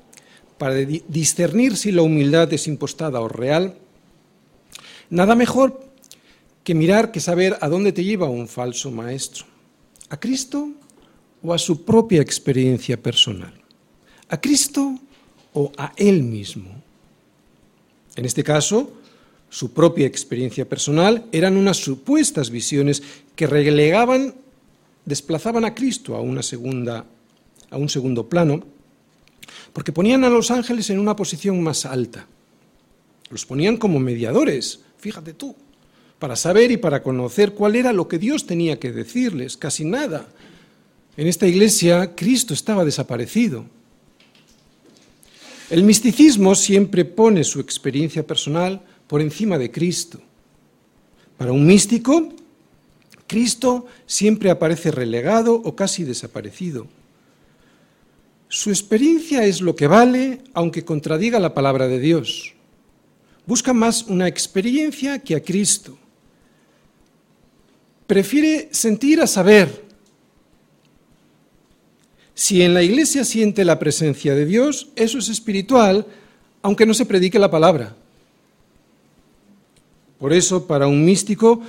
[0.58, 3.74] para discernir si la humildad es impostada o real,
[5.10, 5.91] nada mejor
[6.64, 9.46] que mirar, que saber a dónde te lleva un falso maestro.
[10.08, 10.70] ¿A Cristo
[11.42, 13.52] o a su propia experiencia personal?
[14.28, 14.98] ¿A Cristo
[15.52, 16.70] o a Él mismo?
[18.14, 18.92] En este caso,
[19.48, 23.02] su propia experiencia personal eran unas supuestas visiones
[23.34, 24.34] que relegaban,
[25.04, 27.06] desplazaban a Cristo a una segunda
[27.72, 28.62] a un segundo plano,
[29.72, 32.26] porque ponían a los ángeles en una posición más alta.
[33.30, 35.56] Los ponían como mediadores, fíjate tú,
[36.22, 40.28] para saber y para conocer cuál era lo que Dios tenía que decirles, casi nada.
[41.16, 43.64] En esta iglesia Cristo estaba desaparecido.
[45.68, 50.20] El misticismo siempre pone su experiencia personal por encima de Cristo.
[51.36, 52.28] Para un místico,
[53.26, 56.86] Cristo siempre aparece relegado o casi desaparecido.
[58.46, 62.54] Su experiencia es lo que vale, aunque contradiga la palabra de Dios.
[63.44, 65.98] Busca más una experiencia que a Cristo.
[68.12, 69.86] Prefiere sentir a saber.
[72.34, 76.06] Si en la iglesia siente la presencia de Dios, eso es espiritual,
[76.60, 77.96] aunque no se predique la palabra.
[80.18, 81.62] Por eso, para un místico,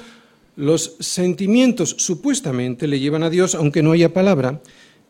[0.58, 4.62] los sentimientos supuestamente le llevan a Dios, aunque no haya palabra,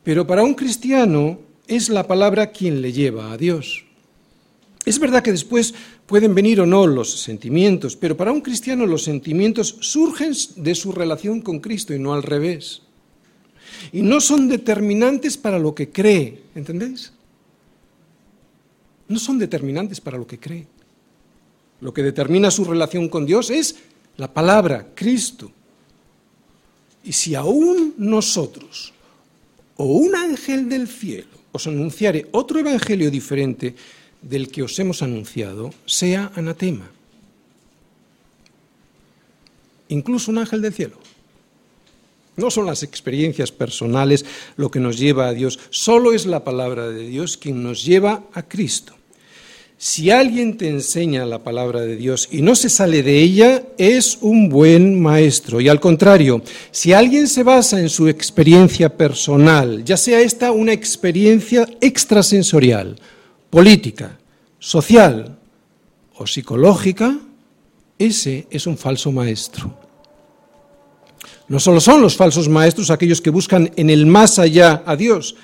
[0.03, 3.85] pero para un cristiano, es la palabra quien le lleva a Dios.
[4.85, 5.73] Es verdad que después
[6.05, 10.91] pueden venir o no los sentimientos, pero para un cristiano los sentimientos surgen de su
[10.91, 12.81] relación con Cristo y no al revés.
[13.91, 17.13] Y no son determinantes para lo que cree, ¿entendéis?
[19.07, 20.67] No son determinantes para lo que cree.
[21.79, 23.75] Lo que determina su relación con Dios es
[24.17, 25.51] la palabra, Cristo.
[27.03, 28.93] Y si aún nosotros
[29.75, 33.75] o un ángel del cielo os anunciare otro evangelio diferente
[34.23, 36.89] del que os hemos anunciado, sea anatema.
[39.89, 40.97] Incluso un ángel del cielo.
[42.35, 46.89] No son las experiencias personales lo que nos lleva a Dios, solo es la palabra
[46.89, 48.95] de Dios quien nos lleva a Cristo.
[49.77, 54.17] Si alguien te enseña la palabra de Dios y no se sale de ella, es
[54.21, 55.59] un buen maestro.
[55.59, 60.71] Y al contrario, si alguien se basa en su experiencia personal, ya sea esta una
[60.71, 62.95] experiencia extrasensorial,
[63.53, 64.17] política,
[64.57, 65.37] social
[66.17, 67.13] o psicológica,
[67.99, 69.69] ese es un falso maestro.
[71.47, 75.35] No solo son los falsos maestros aquellos que buscan en el más allá a Dios,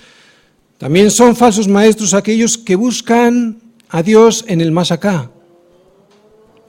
[0.79, 5.29] también son falsos maestros aquellos que buscan a Dios en el más acá.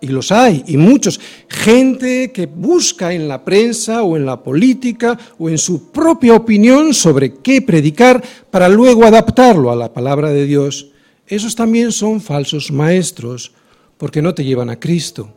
[0.02, 1.20] Y los hay, y muchos.
[1.48, 6.92] Gente que busca en la prensa o en la política o en su propia opinión
[6.92, 10.89] sobre qué predicar para luego adaptarlo a la palabra de Dios.
[11.30, 13.52] Esos también son falsos maestros
[13.96, 15.32] porque no te llevan a Cristo.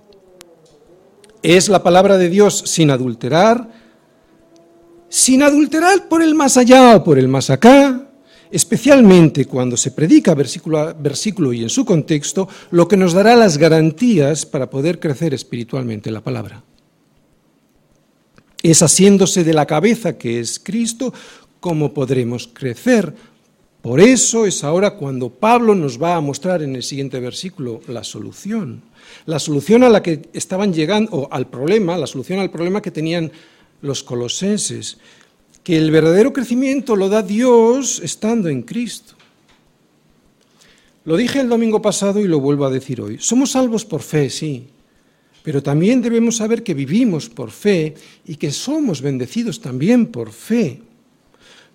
[1.44, 3.70] Es la palabra de Dios sin adulterar,
[5.08, 8.10] sin adulterar por el más allá o por el más acá,
[8.50, 13.36] especialmente cuando se predica versículo a versículo y en su contexto, lo que nos dará
[13.36, 16.64] las garantías para poder crecer espiritualmente la palabra.
[18.64, 21.14] Es haciéndose de la cabeza que es Cristo
[21.60, 23.14] como podremos crecer.
[23.84, 28.06] Por eso es ahora cuando Pablo nos va a mostrar en el siguiente versículo la
[28.06, 28.82] solución.
[29.26, 32.92] La solución a la que estaban llegando, o al problema, la solución al problema que
[32.92, 33.30] tenían
[33.82, 35.00] los colosenses
[35.66, 39.16] que el verdadero crecimiento lo da Dios estando en Cristo.
[41.04, 43.18] Lo dije el domingo pasado y lo vuelvo a decir hoy.
[43.20, 44.68] Somos salvos por fe, sí,
[45.44, 50.82] pero también debemos saber que vivimos por fe y que somos bendecidos también por fe.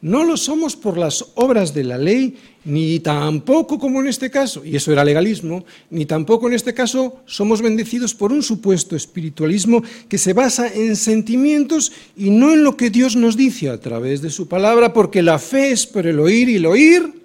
[0.00, 4.64] No lo somos por las obras de la ley, ni tampoco como en este caso,
[4.64, 9.82] y eso era legalismo, ni tampoco en este caso somos bendecidos por un supuesto espiritualismo
[10.08, 14.22] que se basa en sentimientos y no en lo que Dios nos dice a través
[14.22, 17.22] de su palabra, porque la fe es por el oír y el oír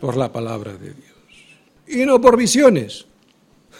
[0.00, 1.06] por la palabra de Dios.
[1.86, 3.04] Y no por visiones.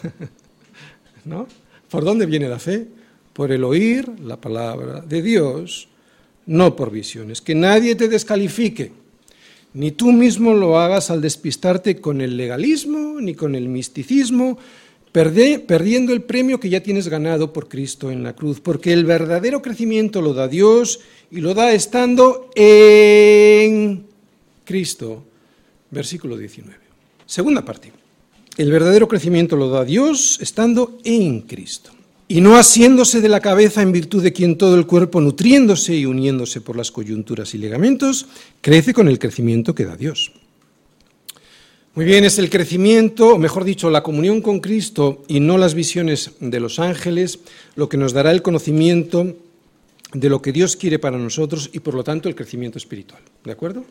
[1.25, 1.47] ¿No?
[1.89, 2.87] ¿Por dónde viene la fe?
[3.33, 5.89] Por el oír la palabra de Dios
[6.47, 7.43] no por visiones.
[7.43, 8.93] Que nadie te descalifique,
[9.75, 14.59] ni tú mismo lo hagas al despistarte con el legalismo ni con el misticismo,
[15.13, 19.63] perdiendo el premio que ya tienes ganado por Cristo en la cruz, porque el verdadero
[19.63, 24.07] crecimiento lo da Dios y lo da estando en
[24.65, 25.25] Cristo.
[25.91, 26.79] Versículo 19.
[27.25, 27.93] Segunda parte.
[28.59, 31.96] El verdadero crecimiento lo da Dios estando en Cristo
[32.29, 36.07] y no asiéndose de la cabeza en virtud de quien todo el cuerpo, nutriéndose y
[36.07, 38.27] uniéndose por las coyunturas y ligamentos,
[38.61, 40.33] crece con el crecimiento que da Dios.
[41.95, 45.75] Muy bien, es el crecimiento, o mejor dicho, la comunión con Cristo y no las
[45.75, 47.39] visiones de los ángeles,
[47.75, 49.35] lo que nos dará el conocimiento
[50.13, 53.23] de lo que Dios quiere para nosotros y por lo tanto el crecimiento espiritual.
[53.45, 53.85] ¿De acuerdo?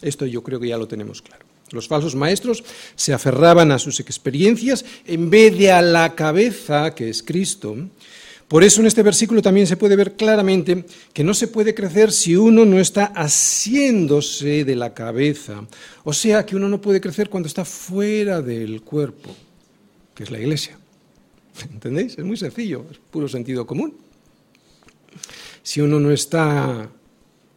[0.00, 1.49] Esto yo creo que ya lo tenemos claro.
[1.70, 2.64] Los falsos maestros
[2.96, 7.76] se aferraban a sus experiencias en vez de a la cabeza, que es Cristo.
[8.48, 12.10] Por eso en este versículo también se puede ver claramente que no se puede crecer
[12.10, 15.64] si uno no está haciéndose de la cabeza.
[16.02, 19.30] O sea, que uno no puede crecer cuando está fuera del cuerpo,
[20.16, 20.76] que es la iglesia.
[21.72, 22.18] ¿Entendéis?
[22.18, 23.96] Es muy sencillo, es puro sentido común.
[25.62, 26.90] Si uno no está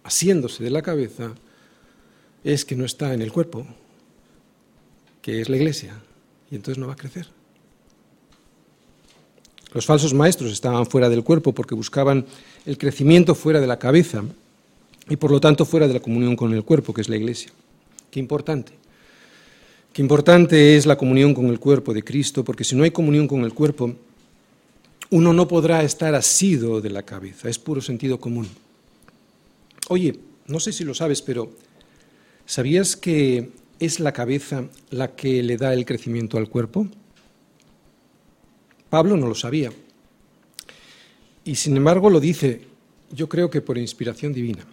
[0.03, 1.33] haciéndose de la cabeza,
[2.43, 3.65] es que no está en el cuerpo,
[5.23, 5.95] que es la iglesia,
[6.51, 7.27] y entonces no va a crecer.
[9.73, 12.25] Los falsos maestros estaban fuera del cuerpo porque buscaban
[12.65, 14.23] el crecimiento fuera de la cabeza
[15.09, 17.51] y por lo tanto fuera de la comunión con el cuerpo, que es la iglesia.
[18.11, 18.73] Qué importante.
[19.93, 23.27] Qué importante es la comunión con el cuerpo de Cristo, porque si no hay comunión
[23.27, 23.95] con el cuerpo,
[25.09, 28.49] uno no podrá estar asido de la cabeza, es puro sentido común.
[29.87, 31.51] Oye, no sé si lo sabes, pero
[32.45, 36.87] ¿sabías que es la cabeza la que le da el crecimiento al cuerpo?
[38.89, 39.71] Pablo no lo sabía.
[41.43, 42.61] Y sin embargo lo dice,
[43.11, 44.65] yo creo que por inspiración divina.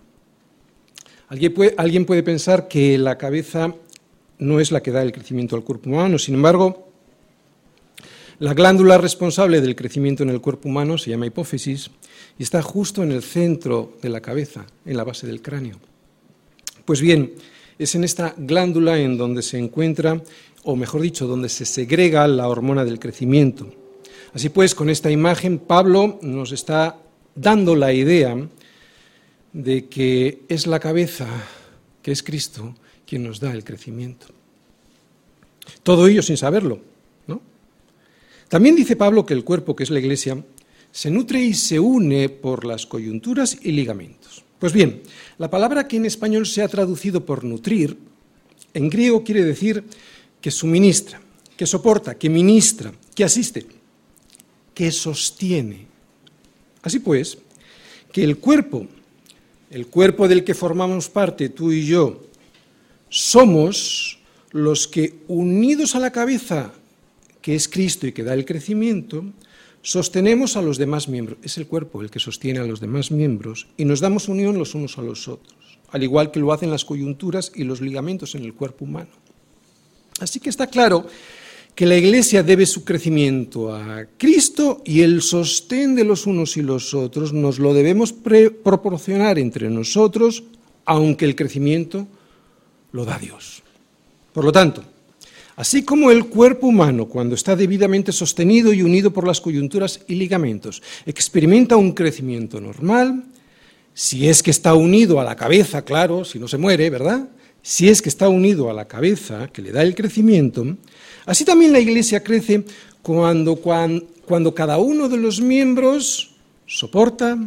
[1.28, 3.74] Alguien puede, alguien puede pensar que la cabeza
[4.38, 6.90] no es la que da el crecimiento al cuerpo humano, sin embargo,
[8.40, 11.90] la glándula responsable del crecimiento en el cuerpo humano se llama hipófisis
[12.38, 15.78] y está justo en el centro de la cabeza, en la base del cráneo.
[16.86, 17.34] Pues bien,
[17.81, 20.22] es en esta glándula en donde se encuentra,
[20.64, 23.72] o mejor dicho, donde se segrega la hormona del crecimiento.
[24.35, 26.99] Así pues, con esta imagen, Pablo nos está
[27.35, 28.37] dando la idea
[29.55, 31.26] de que es la cabeza,
[32.03, 32.74] que es Cristo,
[33.07, 34.26] quien nos da el crecimiento.
[35.83, 36.81] Todo ello sin saberlo.
[38.49, 40.45] También dice Pablo que el cuerpo, que es la iglesia,
[40.91, 44.43] se nutre y se une por las coyunturas y ligamentos.
[44.61, 45.02] Pues bien,
[45.38, 47.96] la palabra que en español se ha traducido por nutrir,
[48.74, 49.82] en griego quiere decir
[50.40, 51.20] que suministra,
[51.56, 53.66] que soporta, que ministra, que asiste,
[54.74, 55.86] que sostiene.
[56.82, 57.38] Así pues,
[58.12, 58.86] que el cuerpo,
[59.70, 62.20] el cuerpo del que formamos parte tú y yo,
[63.08, 64.18] somos
[64.50, 66.72] los que unidos a la cabeza
[67.40, 69.24] que es Cristo y que da el crecimiento,
[69.83, 71.39] sostenemos a los demás miembros.
[71.43, 74.74] Es el cuerpo el que sostiene a los demás miembros y nos damos unión los
[74.74, 78.45] unos a los otros, al igual que lo hacen las coyunturas y los ligamentos en
[78.45, 79.11] el cuerpo humano.
[80.20, 81.07] Así que está claro
[81.74, 86.62] que la Iglesia debe su crecimiento a Cristo y el sostén de los unos y
[86.62, 90.45] los otros nos lo debemos proporcionar entre nosotros,
[90.85, 92.07] aunque el crecimiento
[92.93, 93.62] lo da Dios.
[94.33, 94.85] Por lo tanto,
[95.57, 100.14] Así como el cuerpo humano, cuando está debidamente sostenido y unido por las coyunturas y
[100.14, 103.24] ligamentos, experimenta un crecimiento normal,
[103.92, 107.28] si es que está unido a la cabeza, claro, si no se muere, ¿verdad?
[107.62, 110.76] Si es que está unido a la cabeza, que le da el crecimiento,
[111.26, 112.64] así también la Iglesia crece
[113.03, 113.61] cuando,
[114.55, 116.30] cada uno de los miembros
[116.66, 117.38] soporta,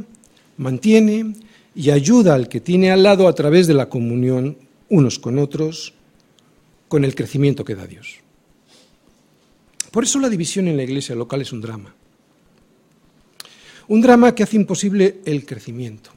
[0.57, 1.33] mantiene
[1.73, 4.57] y ayuda al que tiene al lado a través de la comunión
[4.89, 5.93] unos con otros,
[6.93, 8.19] con el crecimiento que da Dios.
[9.89, 11.91] Por eso la división en la iglesia local es un drama.
[13.87, 16.11] Un drama que hace imposible el crecimiento.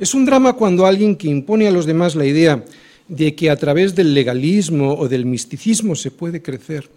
[0.00, 2.64] Es un drama cuando alguien que impone a los demás la idea
[3.06, 6.90] de que a través del legalismo o del misticismo se puede crecer.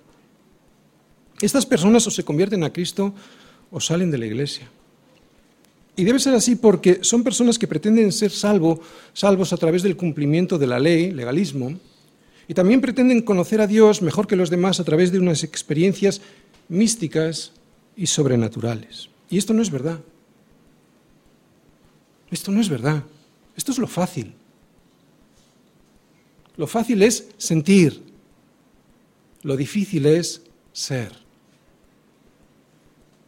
[1.41, 3.13] Estas personas o se convierten a Cristo
[3.70, 4.68] o salen de la iglesia.
[5.95, 8.82] Y debe ser así porque son personas que pretenden ser salvo,
[9.13, 11.78] salvos a través del cumplimiento de la ley, legalismo,
[12.47, 16.21] y también pretenden conocer a Dios mejor que los demás a través de unas experiencias
[16.69, 17.51] místicas
[17.95, 19.09] y sobrenaturales.
[19.29, 19.99] Y esto no es verdad.
[22.29, 23.03] Esto no es verdad.
[23.55, 24.33] Esto es lo fácil.
[26.57, 28.03] Lo fácil es sentir.
[29.43, 30.41] Lo difícil es
[30.73, 31.11] ser.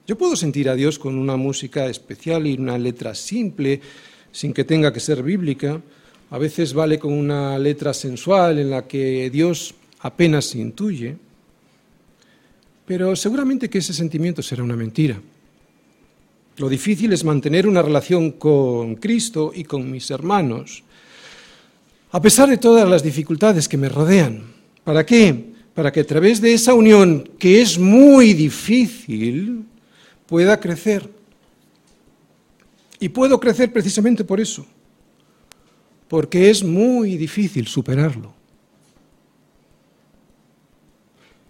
[0.06, 3.82] Yo puedo sentir a Dios con una música especial y una letra simple,
[4.32, 5.82] sin que tenga que ser bíblica,
[6.30, 11.16] a veces vale con una letra sensual en la que Dios apenas se intuye,
[12.86, 15.20] pero seguramente que ese sentimiento será una mentira.
[16.58, 20.84] Lo difícil es mantener una relación con Cristo y con mis hermanos,
[22.12, 24.44] a pesar de todas las dificultades que me rodean.
[24.84, 25.54] ¿Para qué?
[25.74, 29.66] Para que a través de esa unión, que es muy difícil,
[30.26, 31.10] pueda crecer.
[33.00, 34.66] Y puedo crecer precisamente por eso
[36.08, 38.34] porque es muy difícil superarlo.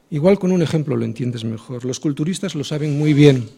[0.10, 1.84] Igual con un ejemplo lo entiendes mejor.
[1.84, 3.49] Los culturistas lo saben muy bien.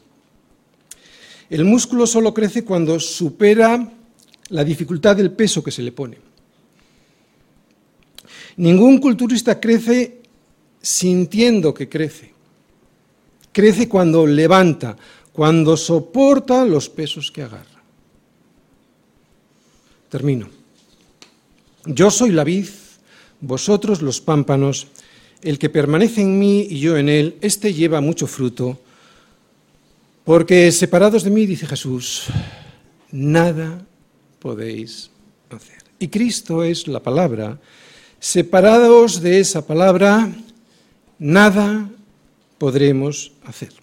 [1.50, 3.92] El músculo solo crece cuando supera
[4.50, 6.18] la dificultad del peso que se le pone.
[8.58, 10.22] Ningún culturista crece
[10.82, 12.34] sintiendo que crece.
[13.52, 14.98] Crece cuando levanta,
[15.32, 17.84] cuando soporta los pesos que agarra.
[20.10, 20.59] Termino.
[21.86, 22.68] Yo soy la vid,
[23.42, 24.88] vosotros los pámpanos,
[25.42, 28.78] el que permanece en mí y yo en él, éste lleva mucho fruto,
[30.26, 32.26] porque separados de mí, dice Jesús,
[33.12, 33.86] nada
[34.40, 35.10] podéis
[35.50, 35.78] hacer.
[35.98, 37.60] Y Cristo es la palabra.
[38.20, 40.30] Separados de esa palabra,
[41.18, 41.90] nada
[42.58, 43.74] podremos hacer.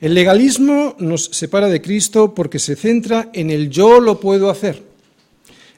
[0.00, 4.89] El legalismo nos separa de Cristo porque se centra en el yo lo puedo hacer.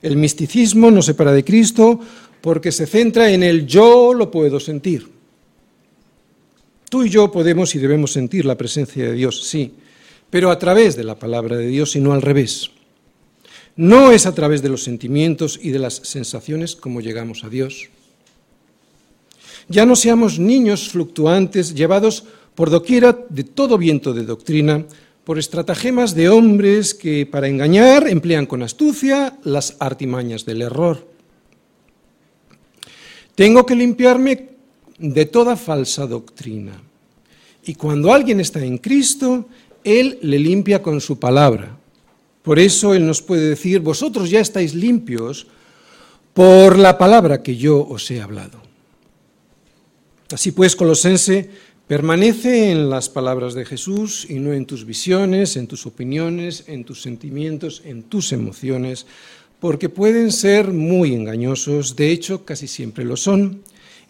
[0.03, 1.99] El misticismo nos separa de Cristo
[2.41, 5.09] porque se centra en el yo lo puedo sentir.
[6.91, 9.73] Tú y yo podemos y debemos sentir la presencia de Dios, sí,
[10.29, 12.71] pero a través de la palabra de Dios y no al revés.
[13.77, 17.89] No es a través de los sentimientos y de las sensaciones como llegamos a Dios.
[19.69, 22.25] Ya no seamos niños fluctuantes llevados
[22.55, 24.85] por doquiera de todo viento de doctrina,
[25.25, 31.07] por estratagemas de hombres que para engañar emplean con astucia las artimañas del error.
[33.35, 34.51] Tengo que limpiarme
[34.99, 36.73] de toda falsa doctrina.
[37.65, 39.49] Y cuando alguien está en Cristo,
[39.85, 41.79] Él le limpia con su palabra.
[42.43, 45.47] Por eso Él nos puede decir, vosotros ya estáis limpios
[46.35, 48.61] por la palabra que yo os he hablado.
[50.33, 51.51] Así pues, Colosense
[51.87, 56.85] Permanece en las palabras de Jesús y no en tus visiones, en tus opiniones, en
[56.85, 59.05] tus sentimientos, en tus emociones,
[59.59, 63.63] porque pueden ser muy engañosos, de hecho casi siempre lo son.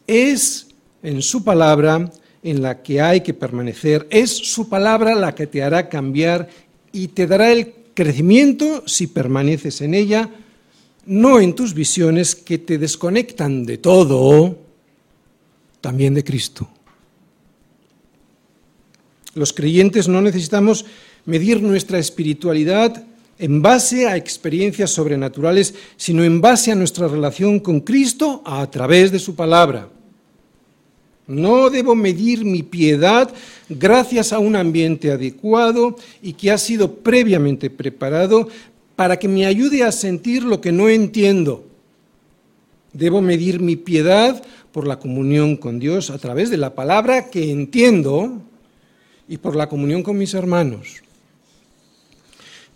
[0.07, 0.69] Es
[1.03, 2.13] en su palabra
[2.43, 6.49] en la que hay que permanecer, es su palabra la que te hará cambiar
[6.93, 10.29] y te dará el crecimiento si permaneces en ella,
[11.07, 14.59] no en tus visiones que te desconectan de todo,
[15.81, 16.69] también de Cristo.
[19.35, 20.85] Los creyentes no necesitamos
[21.25, 23.05] medir nuestra espiritualidad
[23.39, 29.11] en base a experiencias sobrenaturales, sino en base a nuestra relación con Cristo a través
[29.11, 29.89] de su palabra.
[31.27, 33.33] No debo medir mi piedad
[33.69, 38.49] gracias a un ambiente adecuado y que ha sido previamente preparado
[38.97, 41.65] para que me ayude a sentir lo que no entiendo.
[42.93, 47.51] Debo medir mi piedad por la comunión con Dios a través de la palabra que
[47.51, 48.43] entiendo
[49.29, 51.03] y por la comunión con mis hermanos.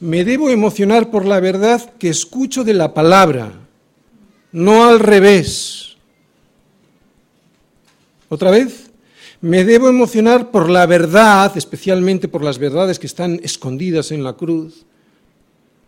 [0.01, 3.53] Me debo emocionar por la verdad que escucho de la palabra,
[4.53, 5.97] no al revés.
[8.29, 8.91] Otra vez,
[9.41, 14.33] me debo emocionar por la verdad, especialmente por las verdades que están escondidas en la
[14.33, 14.86] cruz,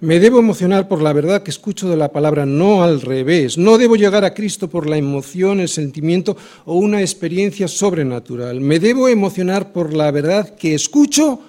[0.01, 3.59] me debo emocionar por la verdad que escucho de la palabra, no al revés.
[3.59, 6.37] No debo llegar a Cristo por la emoción, el sentimiento
[6.67, 8.61] o una experiencia sobrenatural.
[8.61, 11.41] Me debo emocionar por la verdad que escucho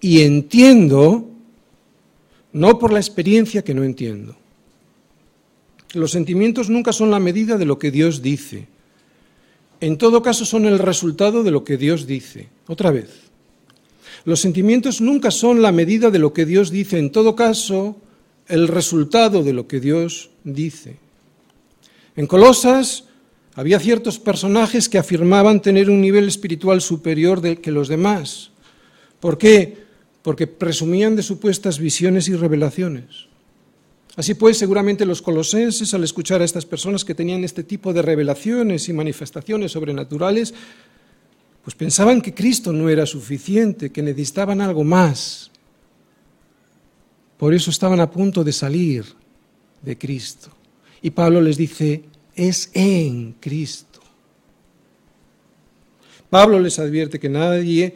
[0.00, 1.28] y entiendo,
[2.52, 4.36] no por la experiencia que no entiendo.
[5.92, 8.68] Los sentimientos nunca son la medida de lo que Dios dice.
[9.80, 12.48] En todo caso son el resultado de lo que Dios dice.
[12.66, 13.27] Otra vez.
[14.28, 17.96] Los sentimientos nunca son la medida de lo que Dios dice, en todo caso,
[18.46, 20.98] el resultado de lo que Dios dice.
[22.14, 23.04] En Colosas
[23.54, 28.50] había ciertos personajes que afirmaban tener un nivel espiritual superior que los demás.
[29.18, 29.78] ¿Por qué?
[30.20, 33.28] Porque presumían de supuestas visiones y revelaciones.
[34.14, 38.02] Así pues, seguramente los colosenses, al escuchar a estas personas que tenían este tipo de
[38.02, 40.52] revelaciones y manifestaciones sobrenaturales,
[41.62, 45.50] pues pensaban que Cristo no era suficiente, que necesitaban algo más.
[47.36, 49.04] Por eso estaban a punto de salir
[49.82, 50.50] de Cristo.
[51.02, 52.04] Y Pablo les dice,
[52.34, 54.00] es en Cristo.
[56.30, 57.94] Pablo les advierte que nadie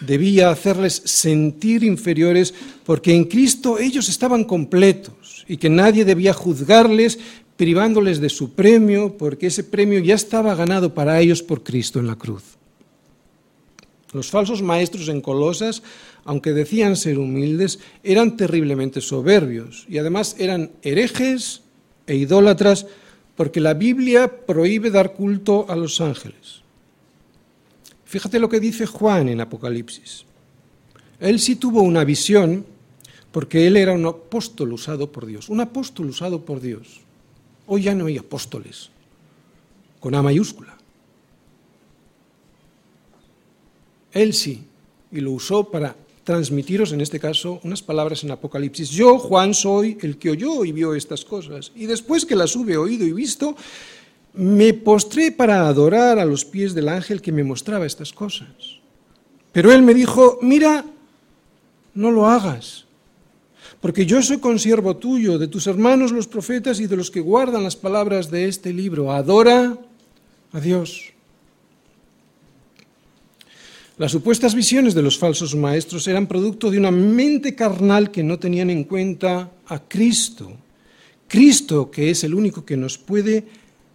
[0.00, 2.54] debía hacerles sentir inferiores
[2.84, 7.18] porque en Cristo ellos estaban completos y que nadie debía juzgarles
[7.56, 12.06] privándoles de su premio porque ese premio ya estaba ganado para ellos por Cristo en
[12.06, 12.42] la cruz.
[14.14, 15.82] Los falsos maestros en Colosas,
[16.24, 21.62] aunque decían ser humildes, eran terriblemente soberbios y además eran herejes
[22.06, 22.86] e idólatras
[23.34, 26.62] porque la Biblia prohíbe dar culto a los ángeles.
[28.04, 30.24] Fíjate lo que dice Juan en Apocalipsis.
[31.18, 32.64] Él sí tuvo una visión
[33.32, 37.00] porque él era un apóstol usado por Dios, un apóstol usado por Dios.
[37.66, 38.90] Hoy ya no hay apóstoles,
[39.98, 40.73] con A mayúscula.
[44.14, 44.62] Él sí,
[45.12, 45.94] y lo usó para
[46.24, 48.88] transmitiros en este caso unas palabras en Apocalipsis.
[48.90, 51.70] Yo, Juan, soy el que oyó y vio estas cosas.
[51.74, 53.54] Y después que las hube oído y visto,
[54.32, 58.48] me postré para adorar a los pies del ángel que me mostraba estas cosas.
[59.52, 60.84] Pero él me dijo, mira,
[61.94, 62.84] no lo hagas,
[63.80, 67.62] porque yo soy consiervo tuyo, de tus hermanos los profetas y de los que guardan
[67.62, 69.12] las palabras de este libro.
[69.12, 69.78] Adora
[70.52, 71.13] a Dios.
[73.96, 78.40] Las supuestas visiones de los falsos maestros eran producto de una mente carnal que no
[78.40, 80.50] tenían en cuenta a Cristo.
[81.28, 83.44] Cristo, que es el único que nos puede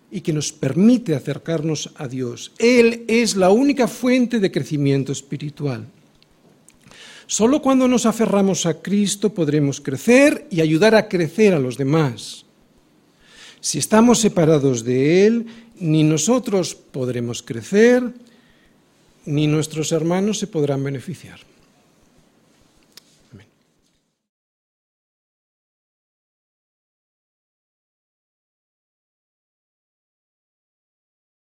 [0.09, 2.53] y que nos permite acercarnos a Dios.
[2.59, 5.85] Él es la única fuente de crecimiento espiritual.
[7.27, 12.45] Solo cuando nos aferramos a Cristo podremos crecer y ayudar a crecer a los demás.
[13.59, 15.45] Si estamos separados de Él,
[15.77, 18.13] ni nosotros podremos crecer,
[19.25, 21.48] ni nuestros hermanos se podrán beneficiar.